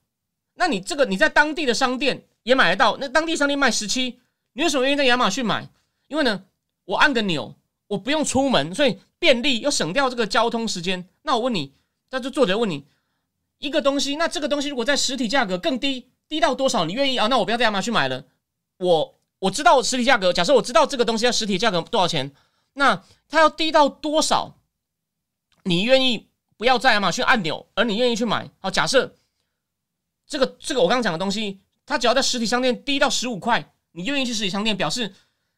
[0.54, 4.20] 那你这个你在当地的商店也买得到，那当地商店卖十七，
[4.52, 5.68] 你为什么愿意在亚马逊买？
[6.12, 6.44] 因为呢，
[6.84, 11.08] 我按个钮，我不用出门，所以便利又省掉这个交通时间。
[11.22, 11.72] 那我问你，
[12.10, 12.86] 那就作者问你
[13.56, 17.28] 一个东西，那这个东西如果在实体价格更低，低到多少你愿意啊？
[17.28, 18.26] 那我不要在亚马逊买了。
[18.76, 22.34] 我我知道实体价格，假设我知道这个东西要实体价格多少钱，
[22.74, 24.58] 那它要低到多少，
[25.62, 28.50] 你愿意不要在亚马逊按钮，而你愿意去买？
[28.58, 29.16] 好，假设
[30.26, 35.14] 这个这个我刚刚讲的东西，它只要在实体商店低到十五块，你愿意去实体商店，表示。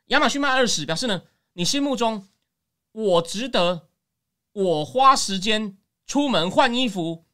[0.08, 1.22] 亚马逊卖二十，表示呢，
[1.54, 2.28] 你心目中
[2.92, 3.88] 我值得
[4.52, 7.24] 我花时间出门换衣服，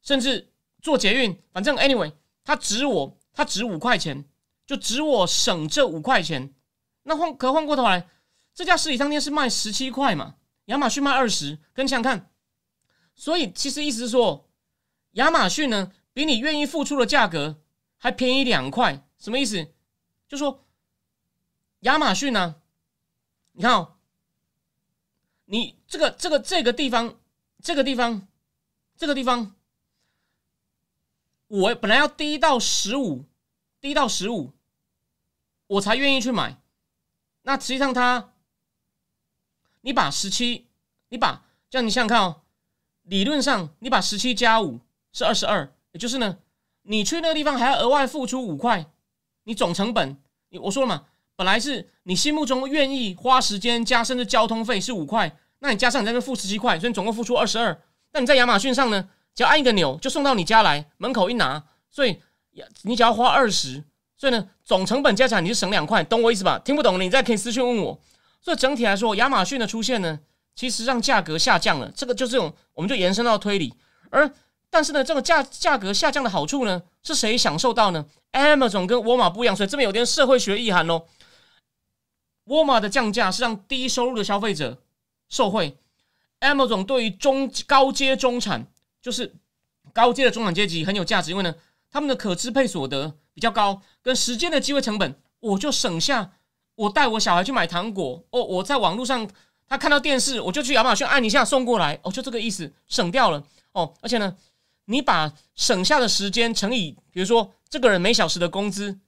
[0.00, 2.12] 甚至做捷运，反正 anyway，
[2.44, 4.24] 它值我，它值五块钱，
[4.64, 6.54] 就值我省这五块钱。
[7.02, 8.08] 那换可换过头来，
[8.54, 10.36] 这家实体商店是卖十七块嘛？
[10.66, 12.30] 亚马逊卖二十，跟想想看，
[13.16, 14.48] 所以其实意思是说，
[15.12, 17.60] 亚马逊呢比你愿意付出的价格
[17.96, 19.66] 还便宜两块，什么意思？
[20.28, 20.64] 就说。
[21.80, 22.56] 亚马逊呢？
[23.52, 23.96] 你看哦，
[25.46, 27.18] 你这个这个这个地方，
[27.62, 28.28] 这个地方，
[28.96, 29.54] 这个地方，
[31.48, 33.24] 我本来要低到十五，
[33.80, 34.52] 低到十五，
[35.66, 36.60] 我才愿意去买。
[37.42, 38.34] 那实际上，它，
[39.80, 40.68] 你把十七，
[41.08, 42.42] 你把这样，你想想看哦，
[43.02, 44.80] 理论上你把十七加五
[45.12, 46.38] 是二十二，也就是呢，
[46.82, 48.90] 你去那个地方还要额外付出五块，
[49.44, 51.06] 你总成本，你我说了嘛。
[51.40, 57.80] 本来是你心目中愿意花时间加，甚至交通费是五块，那你加上你在那付十七块，所以总共付出二十二。
[58.12, 62.20] 那你在亚马逊上呢，只要按一个钮就送到你家来，门口一拿，所以
[62.82, 63.82] 你只要花二十，
[64.18, 66.60] 所以呢总成本加起来你是省两块，懂我意思吧？
[66.62, 67.98] 听不懂你再可以私信问我。
[68.42, 70.20] 所以整体来说，亚马逊的出现呢，
[70.54, 73.72] 其实让价格下降了，这个就这种，我们就延伸到推理。
[74.10, 74.30] 而
[74.68, 81.02] 但是呢，这个价价格下降的好处呢，是谁享受到呢？Amazon 跟沃尔玛不一样，所以这边有点社会学意涵喽。
[82.50, 84.82] 沃尔玛的降价是让低收入的消费者
[85.28, 85.76] 受惠
[86.40, 88.66] ，Amazon 对于中高阶中产，
[89.00, 89.32] 就是
[89.92, 91.54] 高阶的中产阶级很有价值，因为呢，
[91.88, 96.32] 他们的可支配所得比较高，跟时间的机会成本，我就省下
[96.74, 99.30] 我带我小孩去买糖果哦，我在网络上
[99.68, 103.40] 他看到电视，我就去亚马逊按一下送过来哦，就这个意思，省掉了
[103.74, 104.36] 哦，而且呢，
[104.86, 108.98] 你把省下的时间乘以，比如说这个人每小时的工资，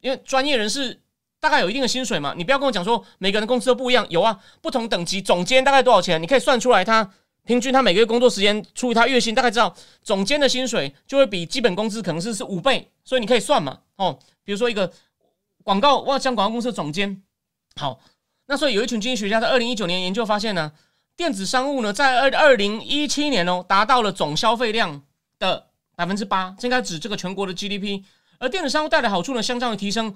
[0.00, 1.00] 因为专业人士。
[1.40, 2.34] 大概有一定的薪水嘛？
[2.36, 6.22] 你不要跟我讲说每个人工资都不一样，有啊，不同等级总监大概多少钱？
[6.22, 7.10] 你可以算出来，他
[7.46, 13.78] 平均他每个月工作时间除以他月薪，大概知道总监的薪水就会比基本工资可能是是五倍，所以你可以算嘛。
[13.96, 14.92] 哦，比如说一个
[15.64, 17.22] 广告，我像广告公司的总监，
[17.76, 17.98] 好，
[18.46, 20.70] 那所以有一群经济学家在二零一九年研究发现呢，
[21.16, 25.00] 电子商务呢在二二零一七年哦达到了总消费量
[25.38, 28.04] 的百分之八，这应该指这个全国的 GDP，
[28.38, 30.14] 而电子商务带来好处呢，相当于提升，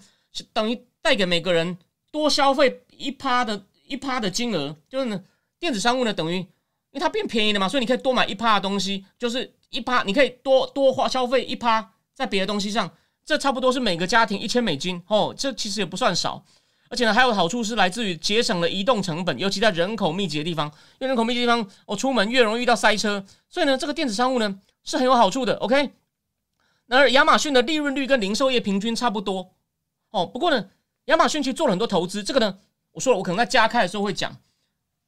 [0.53, 0.79] 等于。
[1.05, 1.77] 带给每个人
[2.11, 5.23] 多消费一趴的一趴的金额，就是呢，
[5.59, 6.47] 电子商务呢等于因
[6.93, 12.91] 为它变便宜了嘛，所以你可以多买一趴的东西，就是一趴，你可以多多花消费一趴在别的东西上，
[13.23, 16.43] 这差不多是每个家庭一千美金哦，这其实也不算少。
[16.89, 25.57] 而且呢，还有好处是来自于节省了移动成本，尤其在人口密集的地方，因为人口密集地方，我出门越容易遇到塞车，所以呢，这个电子商务呢是很有好处的。
[25.57, 25.91] OK，
[26.87, 29.55] 然而亚马逊的利润率跟零售业平均差不多
[30.11, 30.25] 哦。
[30.25, 30.69] 不过呢，
[31.07, 32.59] 亚马逊其实做了很多投资，这个呢，
[32.93, 34.37] 我说了，我可能在加开的时候会讲，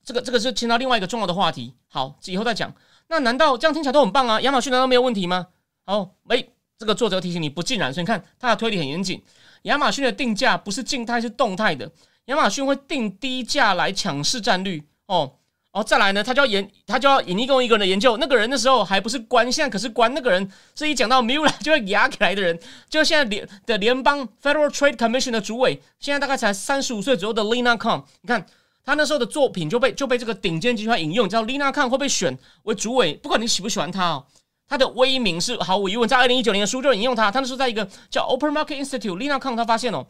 [0.04, 1.74] 这个这个是牵到另外一个重要的话题。
[1.88, 2.74] 好，以后再讲。
[3.08, 4.40] 那难道这样听起来都很棒啊？
[4.40, 5.48] 亚马逊难道没有问题吗？
[5.84, 9.22] 好，喂，这个作者提醒你不尽然，所以你看他的推理很严谨。
[9.62, 11.90] 亚马逊的定价不是静态，是动态的。
[12.26, 15.36] 亚马逊会定低价来抢市占率哦
[15.76, 18.16] 哦，再来呢，他就要研，他就要引一个一个人的研究。
[18.16, 20.14] 那个人那时候还不是官，现在可是官。
[20.14, 22.58] 那个人是一讲到 Mula 就会压起来的人，
[22.88, 28.02] 就现在联的联邦 Federal Trade Commission 的主委，现在大概才三十五岁左右的 Lina Khan。
[28.22, 28.46] 你看
[28.86, 34.24] 他那时候的作品就被就被这个顶尖集团引用，你知道 Lina Khan 会被选为主委，不管你喜不喜欢他哦。
[34.66, 37.30] 他的威名是毫无疑问，在二零一九年的书就引用他。
[37.30, 40.06] 他那时候在一个叫 Open Market Institute，Lina Kang 他发现哦，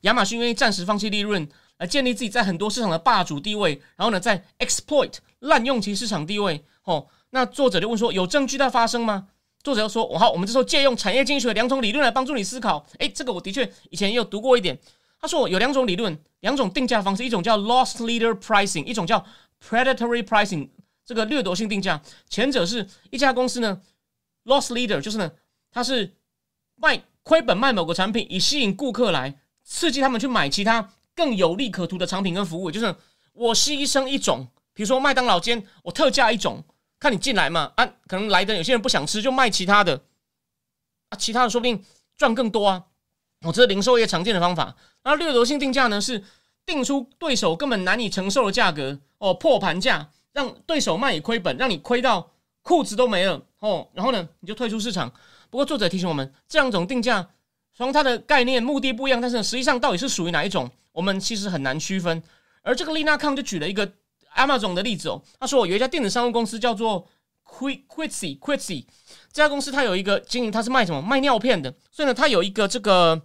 [0.00, 1.46] 亚马逊愿意暂时放弃利润
[1.80, 6.62] 来建立自己在很多市场的霸主地位，然后呢，在 exploit 滥用其市场地位。
[6.84, 9.28] 哦，那作者就问说，有证据在发生吗？
[9.64, 12.86] 作者又说，好，我们这时候借用产业经济学的两种理论来帮助你思考。
[12.98, 14.78] 诶，这个我的确以前也有读过一点。
[15.18, 19.24] 他说有两种理论，两种定价方式，一种叫 Loss Leader Pricing，一种叫
[19.66, 20.68] Predatory Pricing。
[21.04, 23.80] 这个掠夺性定价，前者是一家公司呢
[24.44, 25.32] ，loss leader，就是呢，
[25.72, 26.14] 它是
[26.76, 32.70] 卖亏本卖某个产品，以吸引顾客来刺激他们去买其他更有利可图的产品跟服务。
[32.70, 32.94] 就是
[33.32, 36.64] 我牺牲一种，比如说麦当劳间，我特价一种，
[36.98, 40.02] 看你进来嘛，啊，可能来的有些人不想吃，就卖其他的，
[41.10, 41.84] 啊，其他的说不定
[42.16, 42.84] 赚更多啊。
[43.42, 44.76] 我这是零售业常见的方法。
[45.04, 46.24] 那掠夺性定价呢，是
[46.66, 50.10] 定出对手根本难以承受的价格，哦，破盘价。
[50.32, 52.30] 让对手卖也亏本，让你亏到
[52.62, 53.88] 裤子都没了哦。
[53.94, 55.12] 然后呢，你就退出市场。
[55.50, 57.28] 不过作者提醒我们，这两种定价
[57.74, 62.22] 从它的概念目的不一样，但是实际上到底是属于哪一种，我们其实很难区分。
[62.62, 63.90] 而这个丽娜康就举了一个
[64.36, 67.08] Amazon 的例子哦，他说有一家电子商务公司叫做
[67.44, 68.84] Quick Quitsy Quitsy，
[69.32, 71.00] 这家公司它有一个经营，它是卖什么？
[71.02, 71.74] 卖尿片的。
[71.90, 73.22] 所以呢，它有一个这个，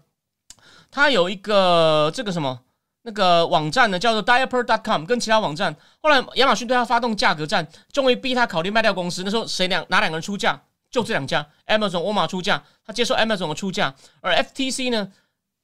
[0.90, 2.62] 它有一个这个什么？
[3.04, 5.76] 那个网站呢，叫做 Diaper.com，跟其他网站。
[6.02, 9.22] 后来亚马逊对他发动价格战，终于逼他考虑卖掉公司。
[9.24, 10.60] 那时候谁两哪两个人出价？
[10.90, 13.94] 就这两家，Amazon、沃尔玛出价，他接受 Amazon 的出价。
[14.22, 15.12] 而 FTC 呢，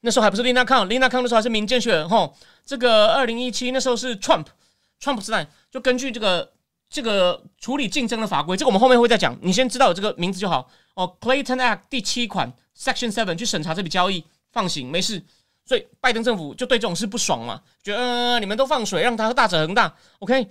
[0.02, 2.10] 那时候还不是 Lina Kang，Lina Kang 那时候还是民间学人。
[2.10, 2.36] 吼，
[2.66, 6.52] 这个二零一七那时候是 Trump，Trump 时代，就根据这个
[6.90, 9.38] 这个处理竞争的法规，这个我们后面会再讲。
[9.42, 10.70] 你先知道有这个名字就好。
[10.96, 15.24] 哦，Clayton Act 第七款 Section Seven 去审查这笔交易，放行，没事。
[15.64, 19.96] 所以拜登政府就对这种事不爽嘛，觉得你们都放水，让他大者恒大。
[20.20, 20.50] OK，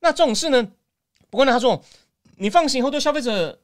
[0.00, 0.62] 那这种事呢？
[1.30, 1.82] 不过呢，他说
[2.36, 3.58] 你放行以后对消费者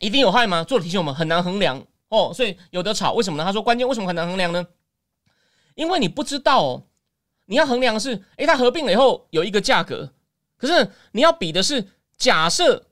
[0.00, 0.64] 一定有害吗？
[0.64, 1.82] 做了提醒我们很难衡量
[2.14, 3.12] 哦，所以有的吵。
[3.12, 3.44] 为什么呢？
[3.44, 4.66] 他说关键为什么很难衡量呢？
[5.74, 6.86] 因为你不知道哦，
[7.46, 10.12] 你要衡量的是，诶，它合并了以后有一个价格，
[10.56, 12.86] 可是你要比的是假设，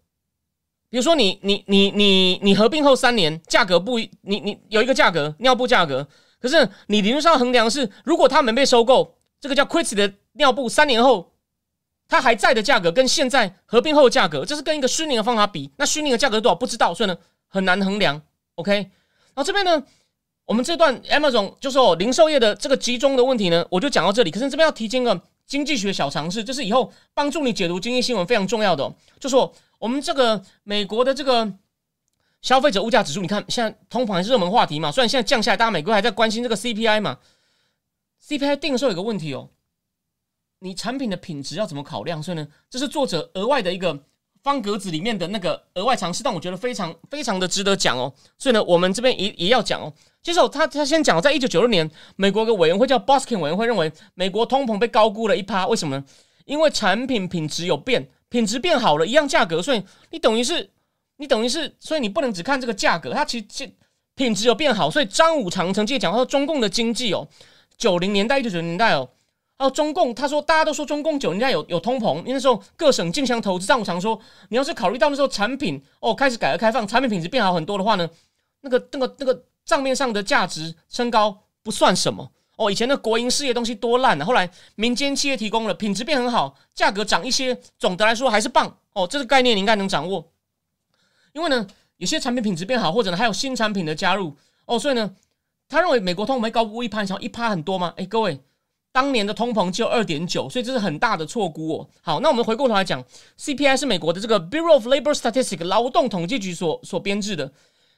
[0.91, 6.09] 比如说你你你你你合并后三年价格不，你你有一个价格尿布价格。
[6.41, 11.35] 可是你理论上衡量是，如果他们被收购，这个叫 q u i t 的尿布三年后，
[12.09, 18.21] 它还在的价格跟现在合并后的价格，这是跟一个虚拟的方法比，那虚拟的价格多少不知道，所以呢很难衡量。
[18.57, 18.91] OK，
[19.35, 19.83] 然后这边呢，
[20.45, 24.31] 我们这段 Amazon 就说零售业的这个集中的问题呢，我就讲到这里。
[24.31, 31.53] 可是这边要提一个经济学小常识，就是以后帮助你解读经济新闻非常重要的，就说我们这个美国的这个。
[32.42, 34.90] 消费者物价指数，你看现在通膨还是热门话题嘛？
[34.90, 37.21] 虽然现在降下来，大家美国还在关心这个 CPI 嘛
[38.27, 39.49] ？CPI 定的时候有个问题哦，
[40.59, 42.21] 你产品的品质要怎么考量？
[42.21, 43.97] 所以呢，这是作者额外的一个
[44.42, 48.12] 方格子里面的那个额外尝试，但我觉得非常非常的值得讲哦。
[48.38, 49.92] 所以呢，我们这边也也要讲哦。
[50.22, 55.66] 接受他他先讲，在一九九六年，美国个委员会叫 Boskin 委员会认为，美国通膨被高估了一趴。
[55.66, 56.05] 为什么呢？
[56.44, 60.70] 因为产品品质有变，品质变好了，一样价格，所以你等于是。
[61.18, 63.70] 你等于是，所以你不能只看这个价格，它其实
[64.16, 64.90] 品质有变好。
[64.90, 67.28] 所以张五常曾经讲说，中共的经济哦，
[67.76, 69.09] 九零年代一九九零年代哦，
[69.63, 73.67] 哦中共，他说大家都说中共九人家有有通膨，因为那时候各省竞相投资。
[73.67, 78.09] 但我常说，你要是考虑到那时候产品哦开始改革开放，产品品质变好很多的话呢，
[78.63, 82.71] 那个那个那个账面上的价值升高不算什么哦。
[82.71, 89.07] 以前的国营事业东西多烂啊，后来民间企业提供了，品质变很好，价格涨一些，总的来说还是棒哦。
[89.07, 90.31] 这个概念你应该能掌握。
[91.33, 94.37] 因为呢，有些产品品质变好，或者呢还有新产品的加入
[94.67, 95.15] 哦，所以呢，
[95.69, 97.95] 他认为美国通膨高估一趴，想一趴很多吗？
[97.97, 98.41] 哎，各位，
[98.93, 101.88] 当年的通膨只有二点九，所以这是很大的错估哦。
[102.03, 103.03] 好，那我们回过头来讲
[103.38, 107.51] ，CPI 是美国的这个 Bureau of Labor Statistics 劳动统计局所所编制的。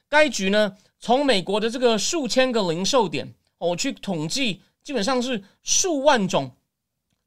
[0.07, 6.55] 该局呢，从美国的这个数千个零售点哦去统计，基本上是数万种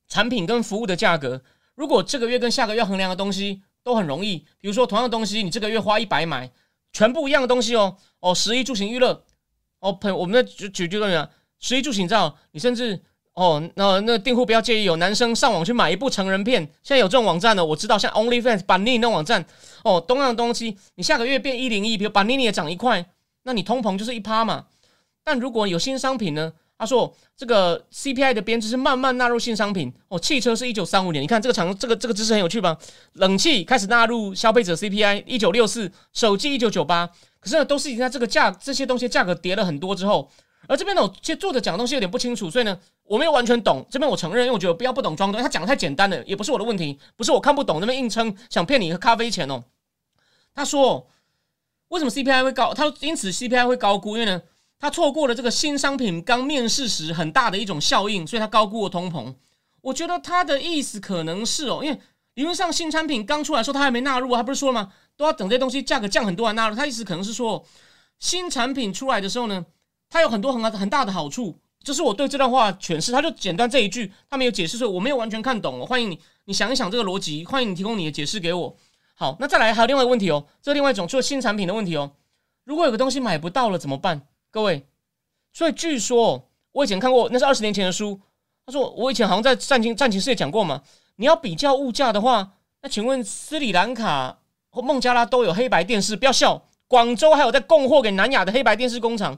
[0.09, 1.43] 产品跟服务的价格。
[1.75, 6.51] 如果这个月跟下个月衡量的东西都很容易，比如说同样的东西，你这个月花一百买，
[6.91, 9.25] 全部一样的东西哦哦，十一住行娱乐
[9.81, 13.03] 哦，朋我们的举举举个例啊，十一住行，照，你甚至。
[13.39, 19.47] 哦，那那订户不要介意，有男生上网去买一部成人片，现在有这种网站呢，我知道，像 OnlyFans、把妮那网站，
[19.85, 23.07] 哦，同样的东西，你下个月变一零一，比如把妮妮也涨一块，
[23.45, 24.67] 那你通膨就是一趴嘛。
[25.23, 26.53] 但如果有新商品呢？
[26.81, 29.93] 他说这个 CPI 的编制是慢慢纳入新商品。
[30.09, 32.77] 哦，汽车是一九三五年，你看这个长这个这个知识很有趣吧？
[33.15, 37.09] 冷气开始纳入消费者 CPI，一九六四，手机一九九八，
[37.41, 40.29] 可是呢，都是已经在这个价这些东西价格跌了很多之后。
[40.69, 43.85] 而这边呢，其实作者讲的东西有点不清楚，所以呢，我没有完全懂。
[43.91, 45.41] 这边我承认，因为我觉得不要不懂装懂。
[45.41, 49.65] 他讲的太简单了，也不是我的问题，不是我看不懂那边硬撑想骗你喝咖啡钱哦。
[50.55, 51.09] 他说，
[51.89, 52.75] 为什么 CPI 会高？
[52.75, 54.43] 他说，因此 CPI 会高估，因为呢，
[54.79, 59.35] 他错过了这个新商品刚面世时很大的一种效应，所以他高估了通膨。
[59.81, 61.99] 我觉得他的意思可能是哦，因为
[62.35, 64.93] 理论上新产品刚出来说他还没纳入，他不是说了吗？
[65.17, 66.77] 都要等这些东西价格降很多才纳入。
[66.77, 67.65] 他意思可能是说，
[68.19, 69.65] 新产品出来的时候呢。
[70.11, 73.13] 它有很多很很大的好处，这是我对这段话诠释。
[73.13, 75.79] 他就简单这一句，他没有解释，所以我没有完全看懂。
[75.79, 78.77] 我欢迎你，你想一想这个逻辑，欢迎你提供你的解释给我。
[79.15, 82.13] 好，那再来还有另外一个问题哦，这另外一种就是新产品的问题哦。
[82.65, 84.23] 如果有个东西买不到了怎么办？
[84.51, 84.87] 各位，
[85.53, 88.21] 所以据说我以前看过，那是二十年前的书。
[88.65, 90.83] 他说我以前好像在战情战情世界讲过嘛。
[91.17, 92.53] 你要比较物价的话，
[92.83, 94.39] 那请问斯里兰卡
[94.71, 96.63] 或孟加拉都有黑白电视，不要笑。
[96.87, 99.37] 广州还有在供货给南亚的黑白电视工厂。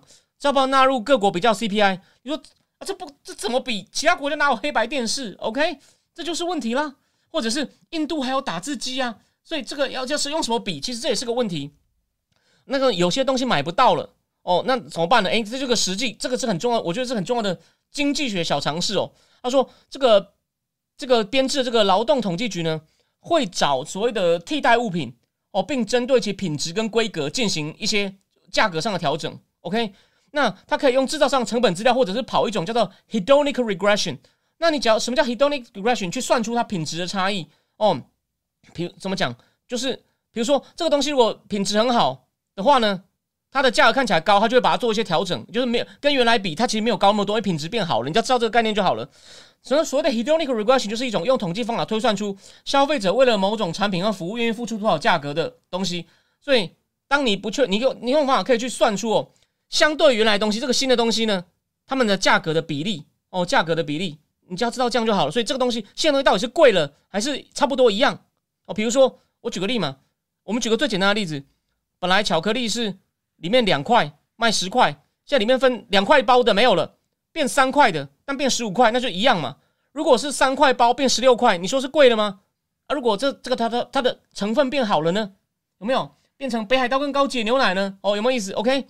[0.48, 2.00] 要不要纳入各国比较 CPI？
[2.22, 2.42] 你说
[2.78, 3.86] 啊，这不这怎么比？
[3.92, 5.78] 其他国家哪有黑白电视？OK，
[6.14, 6.96] 这就是问题啦。
[7.32, 10.80] 或者是印度还有打字机啊，所以这个要就是用什么比？
[10.80, 11.70] 其实这也是个问题。
[12.64, 14.10] 那个有些东西买不到了
[14.42, 15.30] 哦，那怎么办呢？
[15.30, 17.60] 诶，这这个实际这个是很重要，我觉得是很重要的
[17.92, 19.12] 经济学小常识哦。
[19.42, 20.32] 他说这个
[20.96, 22.80] 这个编制这个劳动统计局呢，
[23.20, 25.14] 会找所谓的替代物品
[25.52, 28.16] 哦，并针对其品质跟规格进行一些
[28.50, 29.38] 价格上的调整。
[29.60, 29.92] OK。
[30.32, 34.18] 那它可以用制造商成本资料，或者是跑一种叫做 hedonic regression。
[34.58, 38.00] 那你只要什么叫 hedonic regression 去算出它品质的差异哦？
[38.74, 39.34] 比如怎么讲？
[39.66, 39.94] 就是
[40.30, 43.02] 比如说这个东西如果品质很好的话呢，
[43.50, 48.08] 它的价格看起来高，它就会把它做一些调整，就是没有跟原来比，它其实没有高那么多，因为品质变好了。
[48.08, 49.08] 你要知道这个概念就好了。
[49.62, 56.06] 所以所谓的 hedonic regression 就是一种用统计方法推算出消费者为了某种产品和服务愿意付出多少价格的东西。
[56.40, 56.70] 所以
[57.08, 59.28] 当你不确，你用你用方法可以去算出哦。
[59.70, 61.46] 相对原来东西，这个新的东西呢，
[61.86, 64.18] 它们的价格的比例哦，价格的比例，
[64.48, 65.32] 你只要知道这样就好了。
[65.32, 68.24] 所以这个东西现在东西到底是贵了还是差不多一样
[68.66, 68.74] 哦？
[68.74, 69.96] 比如说我举个例嘛，
[70.42, 71.42] 我们举个最简单的例子，
[71.98, 72.98] 本来巧克力是
[73.36, 74.90] 里面两块卖十块，
[75.24, 76.96] 现在里面分两块包的没有了，
[77.30, 79.56] 变三块的，但变十五块，那就一样嘛。
[79.92, 82.40] 如果是三块包变十六块，你说是贵了吗？
[82.86, 85.32] 啊，如果这这个它的它的成分变好了呢？
[85.78, 87.98] 有没有变成北海道更高级牛奶呢？
[88.02, 88.86] 哦，有没有意思？OK。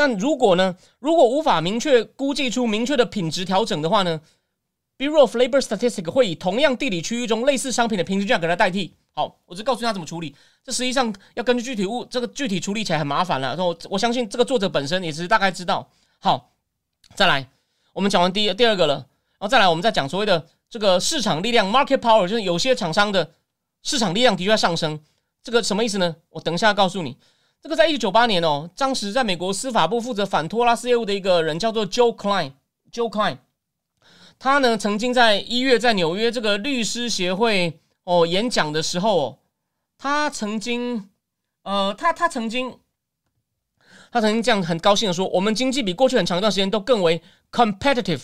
[0.00, 0.74] 但如果呢？
[0.98, 4.18] 如果无法明确估计出明确的品质调整的话呢
[4.96, 8.94] ？Bureau of Labor Statistics 会以同样地理区域中类似商品的平均价格来代替。
[9.12, 10.34] 好，我就告诉他怎么处理。
[10.64, 13.48] 这实际上要根据具体物，这个具体处理起来很麻烦了。
[13.48, 15.86] 然后我相信这个作者本身也是大概知道。
[16.18, 16.50] 好，
[17.14, 17.46] 再来，
[17.92, 23.32] 我们讲完第第二个了，然后再来我们再讲所谓的这个市场力量 （market power），就是有些厂商的
[23.82, 24.98] 市场力量的确在上升。
[25.42, 26.16] 这个什么意思呢？
[26.30, 27.18] 我等一下告诉你。
[27.62, 33.36] 这个在一九九八年哦，当时在美国司法部负责反托拉斯业务的一个人叫做 Joe Klein，Joe Klein，
[34.38, 39.38] 他呢曾经在一月在纽约这个律师协会哦演讲的时候哦，
[39.98, 41.10] 他曾经
[41.62, 42.78] 呃他他曾经
[44.10, 47.20] 他曾经这样很高兴的说，我们经济比过去很长一段时间都更为
[47.52, 48.22] competitive。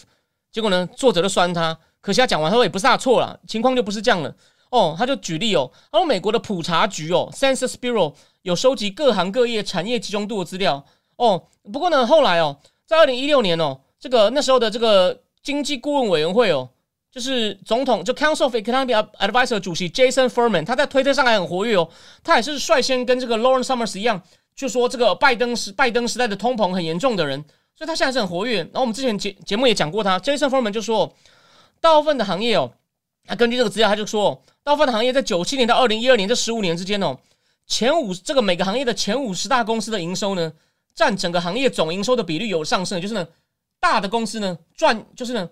[0.50, 4.34] 结果呢，作者就酸他，可惜他讲完他说也不是他错了，情况就不是这样了
[4.70, 8.14] 哦，他就举例哦，他说美国的普查局哦，Census Bureau。
[8.46, 10.86] 有收集各行各业产业集中度的资料
[11.16, 11.42] 哦。
[11.72, 16.68] 不过呢，后来哦，在二零一六年哦，这个那时候的这个经济顾问委员会哦，
[17.10, 21.88] 就是总统就 Council of Economic Advisor 主席 Jason Furman，他在推特上还很活跃哦。
[22.22, 24.22] 他也是率先跟这个 Lawrence Summers 一样，
[24.54, 27.44] 就说这个拜登时拜登时代的通膨很严重的人，
[27.74, 28.58] 所以他现在是很活跃。
[28.58, 31.12] 然后我们之前节节目也讲过他，Jason Furman 就说，
[31.80, 32.70] 大部分的行业哦，
[33.26, 37.18] 他根据这个资料，他就说，大部分的行业在九七年到二零一二年这十五年之间哦。
[37.66, 40.52] 前五这个每个行业的前五十大公司的营收呢，
[40.94, 43.26] 占整个行业总营收的比率有上升，就是呢，
[43.80, 45.50] 大的公司呢赚就是呢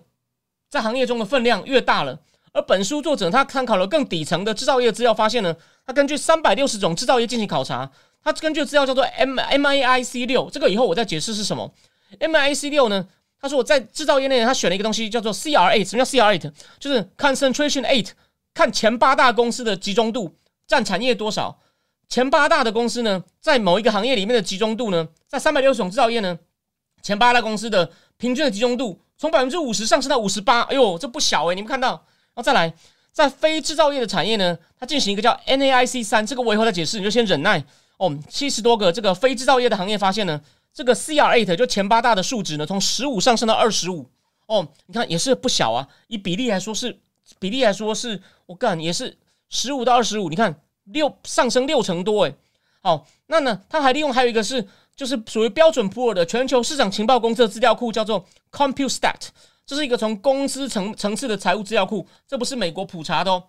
[0.69, 2.19] 在行业中的分量越大了。
[2.53, 5.55] 而本书作者他参考了更底层的制造业资料，发现呢，
[5.85, 7.91] 他根据三百六十种制造业进行考察，
[8.23, 11.73] 他根据资料叫做 M M A I C 六，这个以后我再解释是什么。
[12.19, 13.05] M I C 六呢，
[13.41, 18.11] 他说我在制造业内，他选了一个东西叫做 crh 什么叫 crh 就是 Concentration eight，
[18.53, 20.33] 看前八大公司的集中度
[20.65, 21.59] 占产业多少。
[22.07, 26.37] 前八大的公司呢，在某一个行业里面的集中度呢，在三百六十种制造业呢，
[27.01, 31.55] 前八大公司的平均的集中度从百分之五十上升到五十八，哎呦，这不小哎！
[31.55, 32.73] 你们看到，然后再来，
[33.11, 37.63] 在非制造业的产业呢，它进行一个叫 NAIC 三，这个我以后再解释，你就先忍耐
[37.97, 38.17] 哦。
[38.29, 40.39] 七十多个这个非制造业的行业发现呢，
[40.73, 44.09] 这个 CR eight 就前八大的数值呢，从十五上升到二十五
[44.47, 46.99] 哦，你看也是不小啊，以比例来说是
[47.39, 49.17] 比例来说是我干也是
[49.49, 50.61] 十五到二十五，你看。
[50.85, 52.35] 六上升六成多诶，
[52.81, 53.61] 好，那呢？
[53.69, 59.29] 他还利用还有一个是，就是属于标准普尔的全球市场情报公司的资料库，叫做 CompuStat，
[59.65, 63.43] 这是一个从公司层层次的财务资料库，这不是美国普查的哦。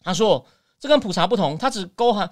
[0.00, 0.44] 他说
[0.80, 2.28] 这跟普查不同，它只包含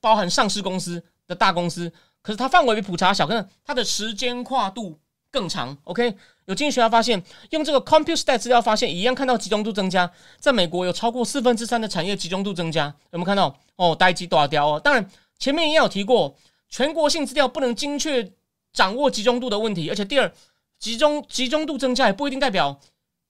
[0.00, 1.92] 包含上市公司的大公司，
[2.22, 4.98] 可是它范围比普查小，可是它的时间跨度
[5.30, 5.76] 更长。
[5.84, 6.16] OK。
[6.46, 10.10] 有经济学家发现，用这个 CompuStat 资料发现，一样看到集中度增加。
[10.40, 12.86] 在美国，有超过四分之三的产业集中度增加。
[13.12, 13.56] 有没有看到？
[13.76, 14.80] 哦，呆机大雕哦。
[14.80, 15.08] 当然，
[15.38, 16.36] 前面也有提过，
[16.68, 18.32] 全国性资料不能精确
[18.72, 19.88] 掌握集中度的问题。
[19.90, 20.32] 而且，第二，
[20.80, 22.80] 集中集中度增加也不一定代表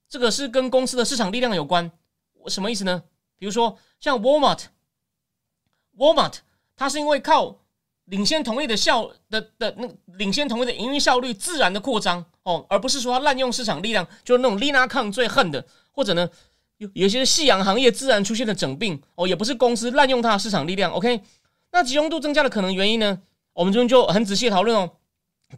[0.09, 1.93] 这个是跟公司的市场力量有关。
[2.47, 3.03] 什么意思呢？
[3.37, 6.37] 比如说，像 Walmart，Walmart
[6.75, 7.59] 它是因为靠
[8.11, 9.89] 领先同业的效的的那
[10.19, 12.25] 领先同业的营运效率自然的扩张。
[12.43, 16.29] 哦，而不是说滥用市场力量，就是那种 Lina Kang 最恨的，或者呢，
[16.79, 20.91] 有有些夕阳行业自然出现的整病哦，也不是公司滥用它的市场力量。
[20.93, 21.21] OK，
[21.73, 23.21] 那集中度增加的可能原因呢？
[23.53, 24.91] 我们这边就很仔细讨论哦。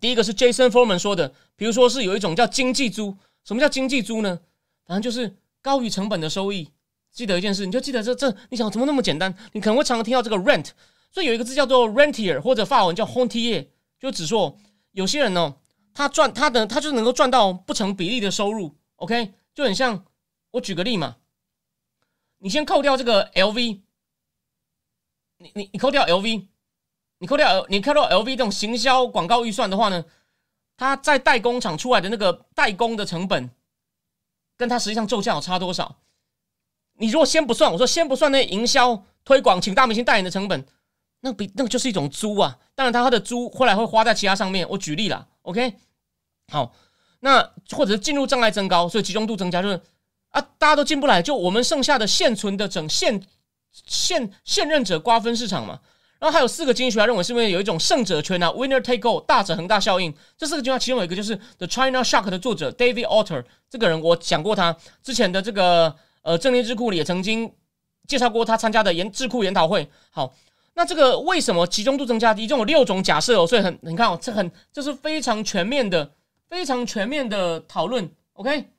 [0.00, 4.40] 第一个是 Jason Foreman 说的，比如说是有一种叫经济租，什么叫经济租呢？
[4.84, 6.68] 反正就是高于成本的收益。
[7.12, 9.32] 记得一件事，你就记得这这，你想怎么那么简单？
[9.52, 10.70] 你可能会常常听到这个 rent，
[11.12, 13.68] 所以有一个字叫做 rentier，或者法文叫 hontier，
[14.00, 14.58] 就指说
[14.90, 15.54] 有些人呢。
[15.94, 20.06] 他赚他的他就能够赚到不成比例的收入，OK，就很像
[20.52, 21.18] 我举个例嘛，
[22.38, 23.82] 你先扣掉这个 LV，
[25.36, 26.46] 你你你扣掉 LV，
[27.18, 30.06] 你扣掉你扣掉 LV 这种行销广告预算的话呢，
[30.78, 33.50] 他在代工厂出来的那个代工的成本，
[34.56, 35.98] 跟他实际上售价差多少？
[36.94, 40.66] 你如果先不算，我说先不算那营销推广请大明星代言的成本，
[41.24, 45.28] 那比那个就是一种租啊，当然他他的租后来会花在其他上面，我举例了。
[45.42, 45.76] OK，
[46.50, 46.74] 好，
[47.20, 49.80] 那或者是进入障碍增高，所以集中度增加，就是
[50.30, 53.22] 啊，大家都进不来，就我们剩下的现存的整现
[53.70, 55.78] 现现任者瓜分市场嘛。
[56.18, 60.12] 然后还有四个经济学家认为是因为有一种胜者圈啊，winner take all 大者恒大效应。
[60.36, 67.52] 这四个经济其中有一个就是 The China Shock 的作者 David Alter，这个人我讲过他之前的这个呃正念智库里也曾经
[68.08, 69.88] 介绍过他参加的研智库研讨会。
[70.10, 70.34] 好。
[70.74, 72.32] 那这个为什么集中度增加？
[72.34, 76.10] 一共有六种假设哦，所以很你看哦，这很这是非常全面的、
[76.48, 78.10] 非常全面的讨论。
[78.34, 78.70] OK，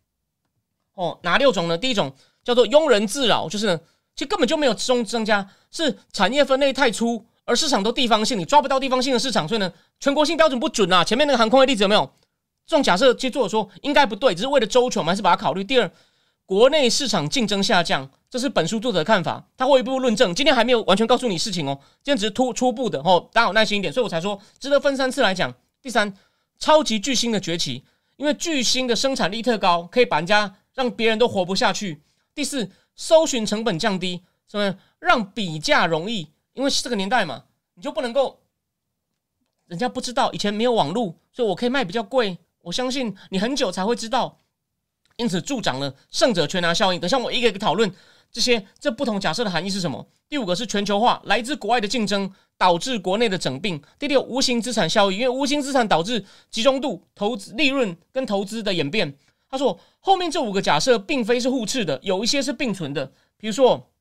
[0.96, 1.78] 哦，哪六种呢？
[1.78, 2.12] 第一种
[2.44, 3.78] 叫做庸人自扰，就是
[4.16, 11.04] 其实根本就没有集中增加，是产业分类太粗，而市场都地方性，你抓不到地方性的市场，所以呢，全国性标准不准啊。
[11.04, 12.12] 前面那个航空的例子有没有？
[12.66, 15.64] 这种假设其实作者说应该不对，只是为了周全，我们还是把它考虑。
[15.64, 15.92] 第二，
[16.46, 18.10] 国内市场竞争下降。
[18.30, 20.34] 这是本书作者的看法，他会一步步论证。
[20.34, 25.54] 今天还没有完全告诉你事情哦，今天只是初初步的哦，大家有耐心一点，所以我才说值得分三次来讲。
[25.84, 26.12] 第三，
[26.58, 27.84] 超级巨星的崛起，
[28.16, 32.02] 因为巨星的生产力特高，可以把人家让别人都活不下去。
[32.34, 36.30] 第四，搜寻成本降低，什么让比价容易？
[36.54, 37.44] 因为这个年代嘛，
[37.76, 38.40] 你就不能够
[39.68, 42.40] 人家不知道，以前没有网络，所以我可以卖比较贵。
[42.64, 44.40] 我相信你很久才会知道，
[45.18, 47.00] 因此助长了胜者全拿效应。
[47.00, 47.92] 等下我一个一个讨论。
[48.32, 50.08] 这些这不同假设的含义是什么？
[50.28, 53.80] 第五个是全球化，来自国外的竞争导致国内的整病。
[54.00, 59.16] 第六，无形资产效益，因为无形资产导致集中度、投资利润跟投资的演变。
[59.48, 63.12] 他说，后面这五个假设并非是互斥的，有一些是并存的。
[63.38, 63.92] 比如说，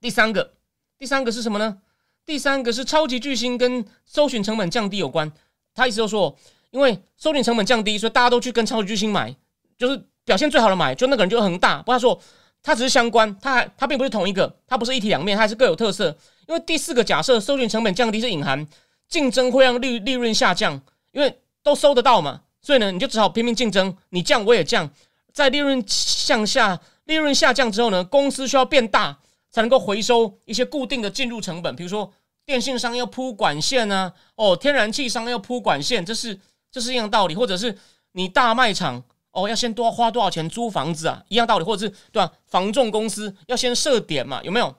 [0.00, 0.54] 第三个，
[0.98, 1.78] 第三个是什么呢？
[2.26, 5.30] 第三个是超级巨星跟搜寻成本降低有关。
[5.72, 6.36] 他意思就说，
[6.72, 9.36] 因为搜寻成本降低，所以大家都去跟超级巨星买，
[9.78, 11.82] 就是表现最好的买，就那个人就很大。
[11.82, 12.20] 不，他说。
[12.60, 16.14] 它只是相关，它还它并不是同一个，它不是一体两面，它还是各有特色。
[16.48, 18.66] 因为第四个假设，搜寻成本降低是隐含
[19.08, 20.78] 竞争会让利利润下降，
[21.12, 24.90] 因为都搜得到嘛，所以呢，你就只好拼命竞争，你降我也降，
[25.32, 29.16] 在利润向下，利润下降之后呢，公司需要变大
[29.50, 32.12] 才能够回收一些固定的进入成本，比如说
[32.44, 36.38] 电信商要铺管线啊，哦，天然气商要铺管线，这是
[36.72, 37.78] 这是一样道理，或者是
[38.12, 39.04] 你大卖场。
[39.38, 41.22] 哦，要先多花多少钱租房子啊？
[41.28, 42.32] 一样道理，或者是对吧？
[42.46, 44.74] 房仲公司要先设点嘛，有没有？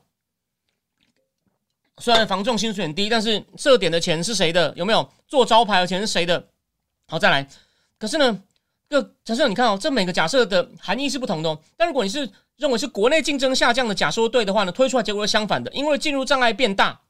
[1.99, 4.74] 虽然房仲薪水很低，但是设点的钱是谁的？
[4.76, 6.47] 有没有做招牌的钱是谁的？
[7.07, 7.47] 好，再来。
[7.97, 8.41] 可是呢，
[8.89, 11.60] 这假设你看哦，这每个假设的含义是不同的哦。
[11.76, 17.01] 但如果你是认为是国内竞争下降的假说对的话呢，推出来结果是相反的，因为进入障碍变大，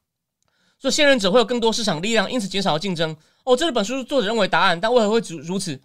[0.79, 3.15] 所以现任者会有更多市场力量，因此减少了竞争。
[3.43, 5.79] 哦，这是本书作者认为答案，但为何会如如此？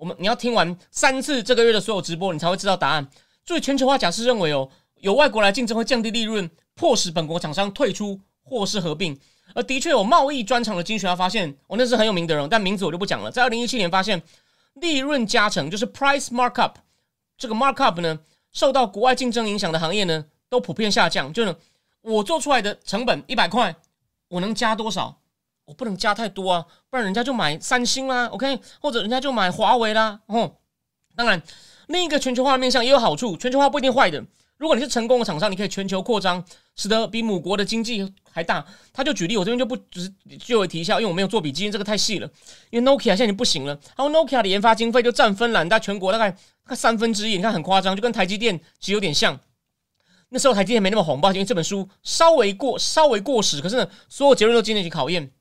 [0.00, 3.06] 我们你要听完三次这个月的所有直播，你才会知道答案。
[3.44, 8.20] 所以全球化假设认为哦，有外国来竞争会降低利润，迫使本国厂商退出。
[8.42, 9.16] 或是合并，
[9.54, 13.30] 而的确有贸易专长的经济学家发现，哦，那是很有名的人，但名字我就不讲了。
[13.30, 14.20] 在二零一七年发现，
[14.74, 16.72] 利润加成就是 price markup，
[17.38, 18.18] 这个 markup 呢，
[18.50, 21.32] 受到国外竞争影响的行业呢，都普遍下降。
[21.32, 21.54] 就是
[22.00, 23.76] 我做出来的成本一百块，
[24.26, 25.19] 我能加多少？
[25.70, 30.18] 我不能加太多啊，不然人家就买三星啦，OK，或者人家就买华为啦。
[30.26, 30.56] 哦，
[31.14, 31.40] 当然，
[31.86, 34.20] 另一个全球化的面向也有好处，全球化不一定坏的。
[34.56, 36.44] 如果你是成功的厂商，你可以全球扩张，
[36.74, 38.66] 使得比母国的经济还大。
[38.92, 42.28] 他就举例，我这边就不只是就会提一下，因为我没有做笔记，这个太细了。
[42.70, 46.38] 因为 Nokia 现在已经不行了，然后 Nokia 的研发经费就占芬兰在全国大概大
[46.70, 49.38] 概三分之一，你看很夸张，就跟台积电其实有点像。
[50.32, 55.32] 那时候台积电没那么红，抱歉，因为这本书稍微过稍微过时，可是呢，所有结论都经得起考验。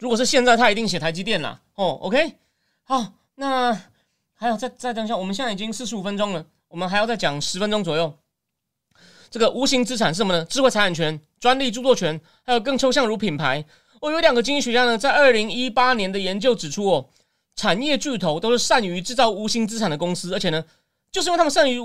[0.00, 1.60] 如果是现在，他一定写台积电啦。
[1.74, 2.34] 哦，OK，
[2.84, 3.78] 好，那
[4.34, 6.44] 还有再再等一下，我们现在已经四十五分钟了。
[6.68, 8.14] 我们还要再讲十分钟左右。
[9.30, 10.42] 这个无形资产是什么呢？
[10.46, 13.64] 智慧财产权、专利、著作权，还有更抽象如品牌。
[14.00, 17.06] 我有两个经济学家呢，在二零一八年的研究指出哦，
[17.54, 20.64] 产业巨头都是善于制造无形资产的公司，而且呢，
[21.12, 21.78] 就是因为他们善于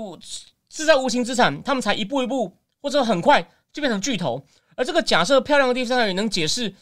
[0.70, 4.42] 制造无形资产，他们才一步一步或者很快就变成巨头。
[4.74, 6.72] 而这个假设漂亮的地方在于能解释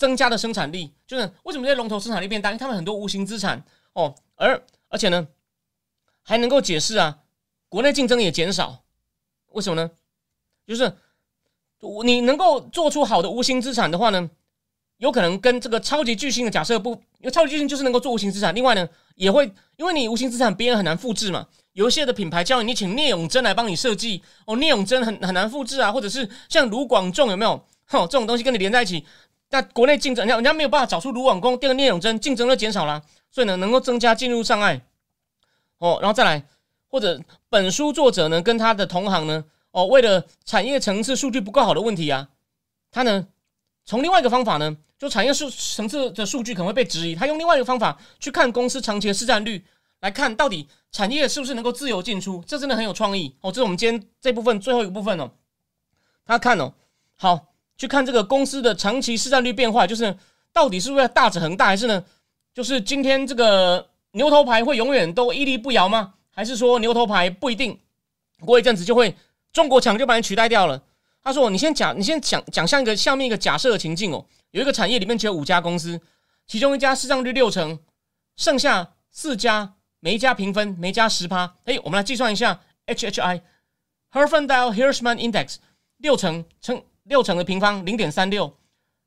[0.00, 2.48] 增加的生产力，就是为什么这些龙头生产力变大？
[2.48, 5.28] 因为他们很多无形资产哦，而而且呢，
[6.22, 7.18] 还能够解释啊。
[7.68, 8.82] 国内竞争也减少，
[9.52, 9.90] 为什么呢？
[10.66, 10.90] 就是
[12.02, 14.30] 你能够做出好的无形资产的话呢，
[14.96, 18.54] 有可能跟这个超级巨星的假设不，因为超级巨星就是能够做无形资产。
[18.54, 21.46] 另外呢，也会因为你无形资产别人很难复制嘛。
[21.74, 27.62] 有一些的品牌叫你，你请聂永贞来帮你设计哦，聂永贞很很难复制啊，或者是像卢广仲有没有？
[27.86, 29.04] 哼， 这种东西跟你连在一起，
[29.50, 34.80] 那国内竞争，人家人家没有办法找出卢广仲第二聂永真，竞争就减少了，所以呢，能够增加进入障碍。
[35.78, 36.44] 哦，然后再来。
[36.92, 42.28] 或者本书作者呢，跟他的同行呢，哦，为了产业层次数据不够好的问题啊，
[42.90, 43.28] 他呢
[43.84, 49.64] 从另外一个方法呢，就产业数层次的数据可能会被质疑，他用另外一个方法去看公司长期的市占率，
[50.00, 53.52] 来看到底产业是不是能够自由进出，这真的很有创意哦。
[53.52, 55.30] 这是我们今天这部分最后一个部分哦。
[56.26, 56.74] 他看哦，
[57.14, 57.49] 好
[57.80, 60.14] 去看这个公司的长期市占率变化，就是
[60.52, 62.04] 到底是不是大者恒大，还是呢，
[62.52, 66.12] 就是今天这个牛头牌会永远都屹立不摇吗？
[66.30, 67.80] 还是说牛头牌不一定
[68.44, 69.16] 过一阵子就会
[69.50, 70.82] 中国强就把你取代掉了？
[71.22, 75.98] 他说：“你先讲，你先讲讲像一个下面一个假设的情境哦，有一个产业里面只有五家公司，
[76.46, 77.78] 其中一家市占率六成，
[78.36, 81.56] 剩下四家每一家平分每家十趴。
[81.64, 83.40] 哎，我们来计算一下 HHI
[84.12, 85.56] Herfindahl Hirschman Index
[85.96, 88.56] 六成乘六成的平方零点三六，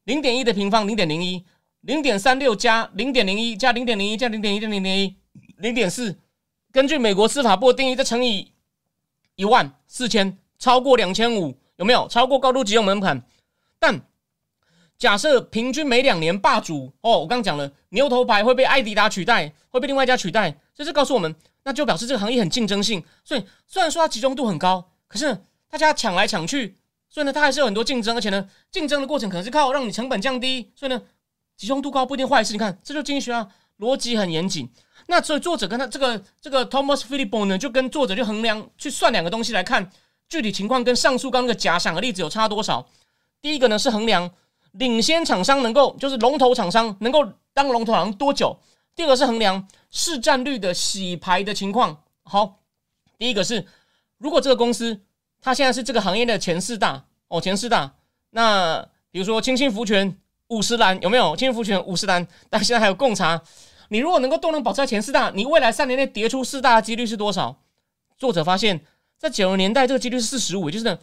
[0.03, 1.45] 零点一的平方零点零一，
[1.79, 5.15] 零点三六加零点零一加零点零一加零点一加零点一
[5.57, 6.19] 零点四。”
[6.69, 8.51] 根据美国司法部的定义，再乘以
[9.35, 13.23] 一万四千，超过两千五，有没有超过高度集中门槛？
[13.79, 14.01] 但
[14.97, 21.33] 假设平均每两年霸主哦，我刚刚讲了，牛头牌会被艾迪达取代，会被另外一家取代，这是告诉我们，
[21.63, 23.01] 那就表示这个行业很竞争性。
[23.23, 25.37] 所以虽然说它集中度很高，可是
[25.69, 26.75] 大家抢来抢去，
[27.13, 30.99] 所以呢，它还是有很多竞争，而且呢，竞争的过程可能是靠让你成本降低，所以呢，
[31.55, 32.53] 集中度高不一定坏事。
[32.53, 33.47] 你看，这就经济学啊，
[33.77, 34.67] 逻辑很严谨。
[35.05, 39.91] 那所以作者跟他这个这个 Thomas Philip 呢，就跟作者就衡量去算两个东西来看
[40.27, 42.87] 具体情况跟上述刚那个假想的例子有差多少。
[43.39, 44.31] 第一个呢是衡量
[44.71, 48.57] 领先厂商能够就是龙头厂商能够当龙头行多久。
[48.95, 52.01] 第二个是衡量市占率的洗牌的情况。
[52.23, 52.61] 好，
[53.19, 53.67] 第一个是
[54.17, 54.99] 如果这个公司
[55.43, 57.93] 它现在是这个行业的前四大哦前四大，
[58.29, 58.81] 那
[59.11, 60.17] 比如说清新福泉、
[60.47, 61.35] 五十岚有没有？
[61.35, 63.43] 清新福泉、五十岚，但现在还有贡茶。
[63.89, 67.59] 你如果能够都能保持在前四大，你未来三年内跌出四大的几率是多少？
[68.17, 68.83] 作者发现，
[69.17, 70.97] 在九十年代这个几率是四十五，就是呢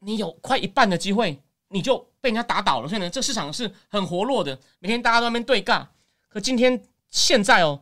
[0.00, 2.88] 你有快一半的机会你就被人家打倒了。
[2.88, 5.86] 所以呢，这市场是很活络的，每天大家都在那边对尬。
[6.28, 7.80] 可今天现在哦，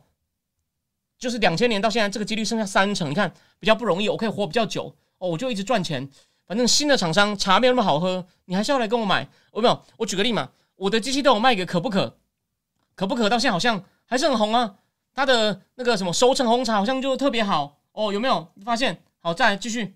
[1.17, 3.09] 就是两千年到现在，这个几率剩下三成。
[3.09, 6.09] 你看比较不容易，我可以活比较久哦，我就一直赚钱。
[6.47, 9.29] 反正新的厂商茶没有那么好喝，你还是要来跟我买。
[9.51, 12.17] 我没有，我举个例嘛，我的机器都有卖给可不可？
[12.95, 13.83] 可不可到现在好像。
[14.05, 14.75] 还是很红啊，
[15.13, 19.01] 它的那个什么收成红茶好像就特别好哦，有没有发现？
[19.19, 19.95] 好，再来继续。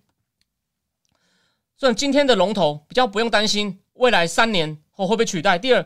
[1.76, 5.58] 所以今天的龙头比较不用担心未来三年后会被取代。
[5.60, 5.86] 第二，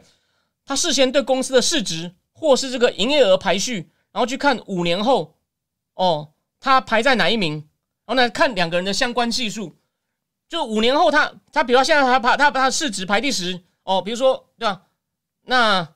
[0.63, 5.35] 他事先对公司的市值或是这个营业额排序，然后去看五年后
[5.95, 7.68] 哦，他排在哪一名，
[8.09, 9.75] 然后呢看两个人的相关系数。
[10.47, 14.81] 就五年后，他他比如说现在他排他他市值排第十哦，比如说对吧？
[15.43, 15.87] 那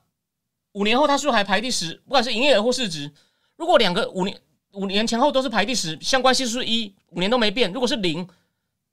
[0.74, 1.94] 五年后他是不是还排第十？
[2.04, 3.10] 不管是营业额或市值，
[3.56, 4.40] 如果两个五年
[4.74, 7.72] 五年前后都是排第十，相关系数一，五年都没变。
[7.72, 8.28] 如果是零，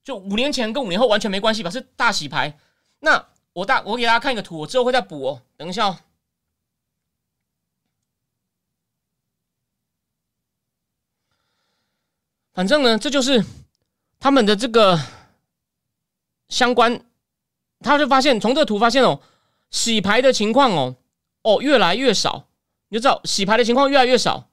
[0.04, 1.70] 就五年前跟五年后完全没关系吧？
[1.70, 2.58] 是大洗牌。
[3.02, 5.42] 那我大我给大家看一个图，我之后会再补哦。
[5.56, 6.00] 等一下哦。
[12.54, 13.44] 反正呢，这就是
[14.20, 15.00] 他们的这个。
[16.50, 17.06] 相关，
[17.80, 19.22] 他就发现从这个图发现哦，
[19.70, 20.98] 洗牌的情况哦
[21.44, 22.46] 哦越来越少，
[22.90, 24.50] 你就知道洗牌的情况越来越少，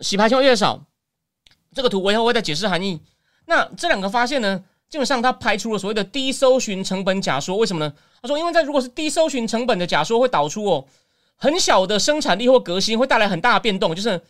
[0.00, 0.86] 洗牌情况越少。
[1.74, 3.02] 这个图我以后会再解释含义。
[3.44, 7.58] 那这两个发现呢，基本上他排除了所谓的低搜寻成本假说。
[7.58, 7.92] 为什么呢？
[8.22, 10.88] 他说，因为在如果是低搜寻成本的假说，会导出哦
[11.36, 14.22] 很小的生产力或革新，会带来很大的变动，就是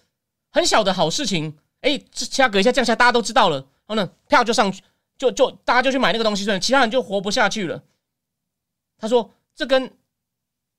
[0.51, 3.57] 很小的好事情，哎，这价格一下降下，大家都知道了，
[3.87, 4.83] 然后呢，票就上去。
[5.17, 7.81] 就就大家就去买那个东西，所以其他人就活不下去了。
[8.99, 9.93] 他说：“这跟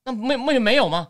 [0.03, 1.07] 那没没没有吗？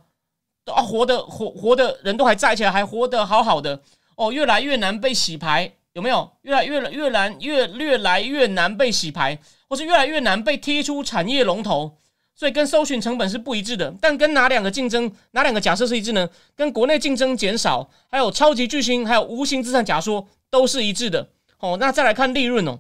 [0.66, 3.82] 啊，活的活活的人都还在起来，还活得好好的
[4.16, 6.32] 哦，越来越难被洗牌，有没有？
[6.44, 11.98] 越来越越难越越来越难被洗牌，或是越来越难被踢出产业龙头，
[12.36, 13.94] 所以跟搜寻成本是不一致的。
[14.02, 16.30] 但跟哪两个竞争哪两个假设是一致呢？
[16.56, 21.30] 跟国内竞争减少，还有超级巨星，还有无形资产假说都是一致的。
[21.60, 22.78] 哦，那再来看利润哦。”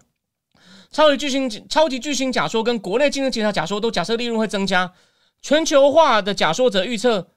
[0.91, 4.93] 超级巨星、超级巨星假说跟国内竞争减少假说都假设利润会增加，
[5.41, 7.27] 全球化的假说则预测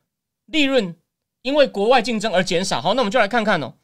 [0.47, 0.95] 利润
[1.43, 2.81] 因为国外竞争而减少。
[2.81, 3.75] 好，那我们就来看看哦。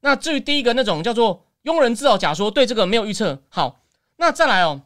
[0.00, 3.42] 那至于第一个那种叫做庸人自扰假说，对这个没有预测。
[3.48, 3.80] 好，
[4.16, 4.82] 那再来哦，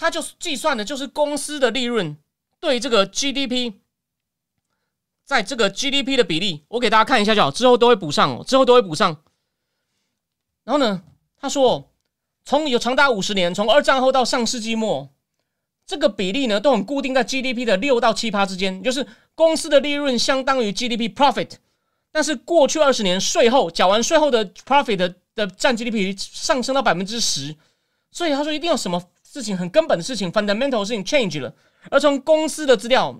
[0.00, 2.16] 它就计算的就是公司的利润
[2.58, 3.74] 对这个 GDP，
[5.24, 9.22] 在这个 GDP 的比例，我给大家看一下就好，之后都会补上哦，之后都会补上。
[10.64, 11.02] 然后呢，
[11.38, 11.86] 他说。
[12.42, 15.10] 从有长达五十年，从二战后到上世纪末，
[15.86, 21.50] 这个比例呢都很固定在 GDP 的六到七趴之间，就是公司的利润相当于 GDP profit。
[22.10, 27.54] 但是过去二十年税后缴完税后的 profit 的的占 GDP 上升到百分之十，
[28.10, 29.00] 所以他说一定有什么
[29.32, 31.54] 事情很根本的事情 fundamental 事情 change 了。
[31.90, 33.14] 而从公司的资料，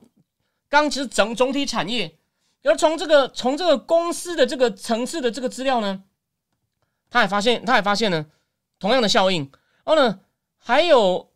[0.68, 2.16] 刚其实整总体产业，
[2.64, 6.02] 而从这个从这个公司的这个层次的这个资料呢，
[7.08, 8.26] 他也发现，他也发现呢。
[8.80, 9.42] 同样的效应，
[9.84, 10.20] 然后呢，
[10.56, 11.28] 还有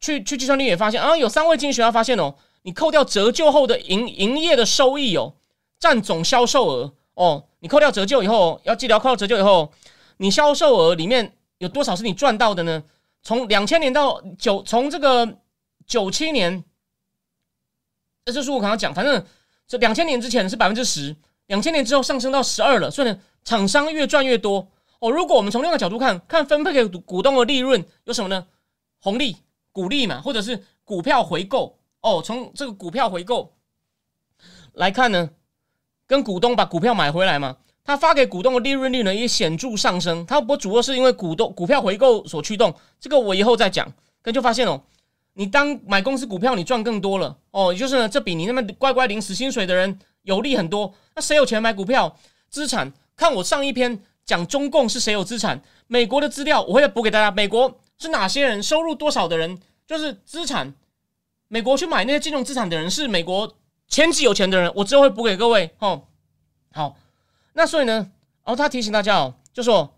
[0.00, 5.34] 去去计算力也发现，啊，有三位经济学家发现哦，你扣掉折旧后的营营业的收益哦，
[5.80, 9.72] 占总销售额哦，你扣掉折旧以后，要记得要扣掉折旧以后，
[10.18, 12.84] 你销售额里面有多少是你赚到的呢？
[13.22, 15.38] 从两千年到九，从这个
[15.86, 16.64] 九七年，
[18.24, 19.24] 这就是我刚刚讲，反正
[19.66, 21.14] 这两千年之前是百分之十，
[21.46, 24.66] 两千年之后上升到十二了，所以呢，厂商越赚越多。
[25.00, 28.46] 哦，如果我们从另一个角度看，看分配给股东的利润有什么呢？
[28.98, 29.36] 红利、
[29.70, 31.78] 股利嘛，或者是股票回购。
[32.00, 33.56] 哦，从这个股票回购
[34.72, 35.30] 来看呢，
[36.06, 37.56] 跟股东把股票买回来嘛，
[37.88, 40.26] 他发给股东的利润率呢也显著上升。
[40.26, 43.90] 他不主要是因为股东股票回购所驱动，这个我以后再讲。
[44.20, 44.78] 可就发现哦，
[45.32, 47.34] 你当买公司股票，你赚更多了。
[47.50, 50.92] 哦，也就是呢，这比你那么乖乖领死薪水的人有利很多。
[51.16, 52.14] 那谁有钱买股票？
[52.50, 52.92] 资产？
[53.16, 53.98] 看我上一篇。
[54.26, 55.58] 讲中共是谁有资产？
[55.86, 57.30] 美国的资料我会补给大家。
[57.30, 58.62] 美国是哪些人？
[58.62, 59.58] 收入多少的人？
[59.86, 60.74] 就是资产。
[61.48, 63.50] 美国去买那些金融资产的人是美国
[63.88, 64.70] 前几有钱的人。
[64.76, 65.70] 我之后会补给各位。
[65.78, 66.02] 哦，
[66.72, 66.94] 好。
[67.58, 67.94] 那所以呢，
[68.44, 69.92] 然后他提醒大家哦，就说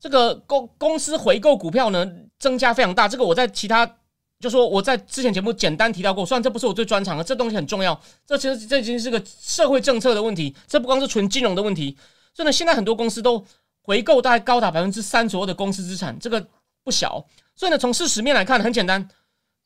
[0.00, 3.06] 这个公公司回购股票呢增加非常大。
[3.06, 3.98] 这个我在其他
[4.40, 6.24] 就说我在之前节目简单提到过。
[6.24, 8.00] 虽然这不是我最专长的，这东西很重要。
[8.24, 11.98] 这其实这已经是个社会政策的问题，这不光是纯金融的问题。
[12.32, 13.44] 所以呢，现在很多公司都
[13.82, 16.48] 回购大概高达百分之三左右的公司资产，这个
[16.82, 17.26] 不小。
[17.54, 19.06] 所以呢，从事实面来看，很简单，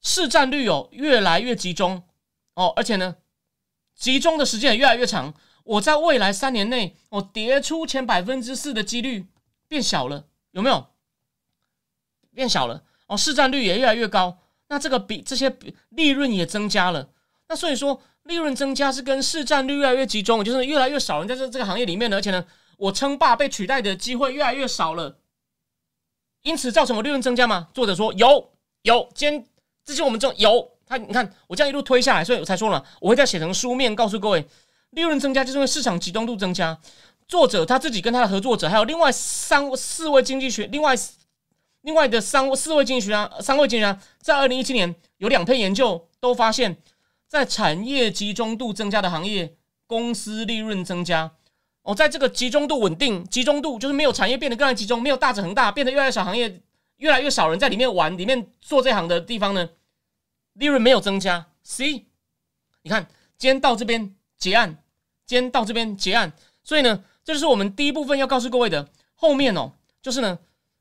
[0.02, 2.02] 市占率哦越来越集中
[2.56, 3.14] 哦，而且呢，
[3.96, 5.32] 集中的时间也越来越长。
[5.70, 9.26] 我在未来三年内，我跌出前百分之四的几率
[9.68, 10.86] 变小了，有没有？
[12.34, 14.38] 变小了哦，市占率也越来越高。
[14.68, 15.56] 那这个比这些
[15.90, 17.10] 利润也增加了。
[17.48, 22.44] 那所以说，利润增加是跟市占率越来越集中，就是越来越少人在这这个行业里面，而且呢。
[22.78, 25.18] 我称霸被取代的机会越来越少了，
[26.40, 27.68] 因此造成我利润增加吗？
[27.74, 28.52] 作者说有
[28.84, 29.44] 有，兼
[29.84, 34.48] 这些我们这有他，你看我这样一路推下来，所以我才说了，我会再写成书面告诉各位，
[34.90, 36.78] 利润增加就是因为市场集中度增加。
[37.28, 40.94] 作者他自己跟他的合作者还有另外三四位经济学，另外
[41.82, 46.76] 另外的三四位经济学家，三位经济学家在二零一七年有两篇研究都发现，
[47.28, 49.54] 在产业集中度增加的行业，
[49.86, 51.30] 公司利润增加。
[51.82, 56.60] 哦，在这个集中度稳定，集中度就是没有产业变得更加集中，没有大者恒大，变得越来越少行业，
[56.96, 59.70] 越来越少人在里面玩，里面做这行的地方呢，
[60.54, 61.46] 利润没有增加。
[61.62, 62.04] C，
[62.82, 63.06] 你看，
[63.38, 64.79] 今天到这边结案，
[65.30, 66.32] 先到这边结案，
[66.64, 68.88] 所以呢，这就是我们第一部分要告诉各位的。
[69.14, 69.70] 后面哦，
[70.02, 70.36] 就是呢，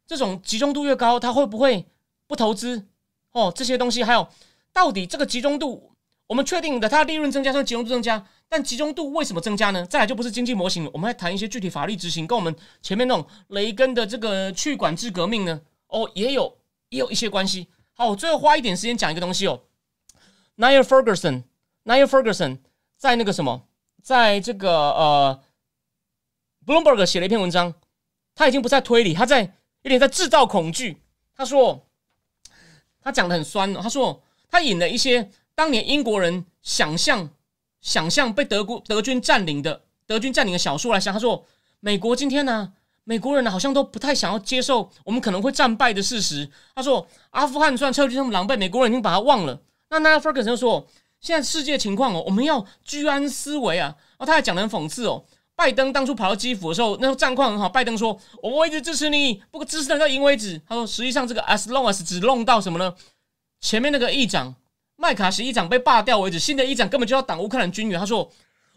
[0.07, 1.85] 这种集中度越高，它会不会
[2.25, 2.87] 不投资？
[3.31, 4.27] 哦，这些东西还有，
[4.73, 5.91] 到底这个集中度，
[6.25, 8.25] 我们确定的，它利润增加，是集中度增加。
[8.47, 9.85] 但集中度为什么增加呢？
[9.85, 16.57] 再来就不是经济模型了，我们来谈一些具体法律执行，跟我们前面那种雷根的这个去管制革命呢，哦，也有
[16.89, 17.67] 也有一些关系。
[17.93, 19.61] 好，我最后花一点时间讲一个东西哦。
[20.57, 22.57] Niall Ferguson，Niall Ferguson
[22.97, 23.67] 在那个什么，
[24.01, 25.39] 在这个呃
[26.65, 27.73] ，Bloomberg 写了一篇文章，
[28.35, 29.41] 他已经不在推理，他在
[29.81, 31.01] 有点在制造恐惧。
[31.35, 31.85] 他说，
[33.01, 37.29] 他讲的很酸哦，他说他引了一些当年英国人想象。
[37.81, 41.45] 想象被德国德军占领的德军占领的小说来想，他说
[41.79, 42.73] ：“美国今天呢，
[43.05, 50.85] 美国人呢好像都不太想要接受我们可能会战败的事实。”他说：“阿富汗虽然撤军那么狼狈，美国人已经把他忘了。”那那 Ferguson 就说
[51.21, 55.23] ：“现在世界情况哦，我们要居安思危啊。”然后他还讲的很讽刺哦，
[55.55, 62.93] 拜登当初跑到基辅的时候，那时候战况很好，拜登说：“我们一直支持你，不过支持到赢为止。”他说：“实际上这个 as long as 只弄到什么呢？
[63.61, 64.55] 前面那个议长。”
[65.01, 67.97] 麦卡锡议长被罢掉为止，新的议长根本就要挡乌克兰军援。
[67.97, 68.29] 他说：“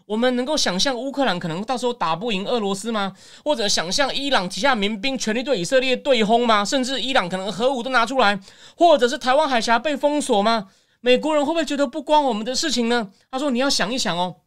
[0.07, 3.13] 我们能够想象乌克兰可能到时候打不赢俄罗斯吗？
[3.43, 6.63] 或者想象伊朗旗下民兵全力对以色列对轰吗？
[6.63, 8.39] 甚至伊朗可能核武都拿出来，
[8.77, 10.69] 或者是台湾海峡被封锁吗？
[11.05, 14.37] 美国人会不会觉得不关我们的事情呢？”他说：“你要想一想哦，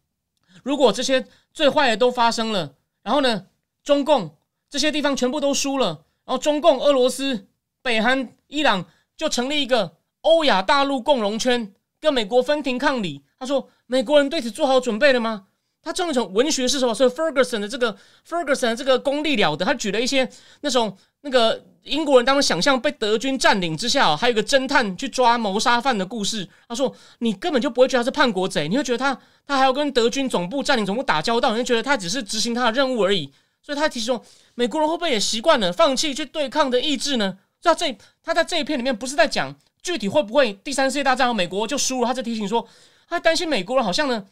[0.62, 3.48] 如果这些最坏的都发生了，然后呢，
[3.84, 4.38] 中共
[4.70, 7.46] 这些地方全部都输了，然后中共、俄罗斯、
[7.82, 8.86] 北韩、伊朗
[9.18, 15.46] 就成立一个。”欧亚大陆共荣圈跟美国分庭抗礼，他说：“美国人对此做好准备了吗？”
[15.92, 16.92] 他用一种文学是什么？
[16.92, 17.96] 所以 Ferguson 的这个
[18.28, 20.28] Ferguson 的这个功力了得，他举了一些
[20.62, 26.48] 那种那个英国人当中想象被德军占领之下，还有一个侦探去抓谋杀犯的故事。
[26.68, 29.16] 他说：“你根本就不会觉得他是叛国贼，你会觉得他
[29.46, 33.32] 他还要跟德军总部占领总部打交道，你会觉得他只是执行他的任务而已。”
[33.62, 34.24] 所以他提出说
[34.54, 39.54] ：“美国人会不会也习惯了放弃去对抗的意志呢？”在这他在这一篇里面不是在讲。
[39.82, 42.08] 具体会不会第三世界大战和美国就输了？
[42.08, 42.66] 他在提醒说，
[43.08, 44.24] 他担心美国人好像呢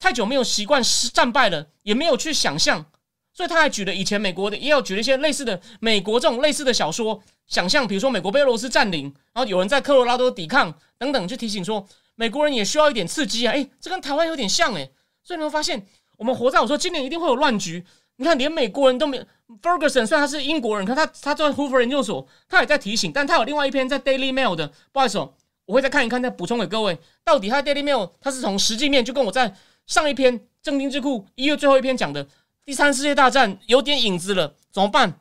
[0.00, 2.84] 太久没有习惯失战败了，也没有去想象，
[3.32, 11.86] 所以他还举了以前美国的，也有举了一些类似的美国这种类似的小说想象，比如说美国被俄罗斯占领，然后有人在科罗拉多抵抗等等，去提醒说
[12.16, 13.52] 美国人也需要一点刺激啊！
[13.52, 14.90] 诶，这跟台湾有点像诶。
[15.22, 15.86] 所以你会发现
[16.16, 17.84] 我们活在我说今年一定会有乱局。
[18.16, 19.18] 你看，连美国人都没。
[19.62, 23.10] Ferguson 虽然他是英国人，可他他在 Hoover 研究所，他也在提醒。
[23.10, 25.32] 但他有另外一篇在 Daily Mail 的，不好意思，哦，
[25.66, 26.98] 我会再看一看，再补充给各位。
[27.24, 29.54] 到底他 Daily Mail 他是从实际面，就跟我在
[29.90, 32.24] 上一篇正经智库一月最后一篇讲的
[32.64, 35.18] 第三世界大战有点影子了，怎么办？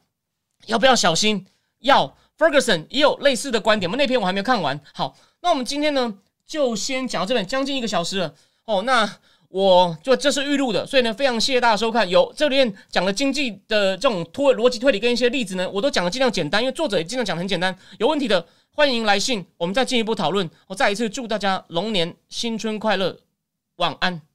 [0.68, 1.48] 要不要小心？
[1.80, 2.16] 要。
[2.38, 3.98] Ferguson 也有类似的观点吗？
[3.98, 4.80] 那篇我还没有看完。
[4.94, 6.14] 好，那我们今天呢，
[6.46, 8.36] 就先讲到这边，将近一个小时了。
[8.66, 9.18] 哦，那。
[9.50, 12.08] 我就这是预录的，所以呢，非常谢谢大家收看。
[12.08, 17.76] 有这里面讲的经济的这种推逻辑推理跟一些例子呢，我都讲的尽量简单，因为作者也尽量讲的很简单。
[17.98, 20.48] 有问题的欢迎来信，我们再进一步讨论。
[20.68, 23.18] 我再一次祝大家龙年新春快乐，
[23.78, 24.29] 晚安。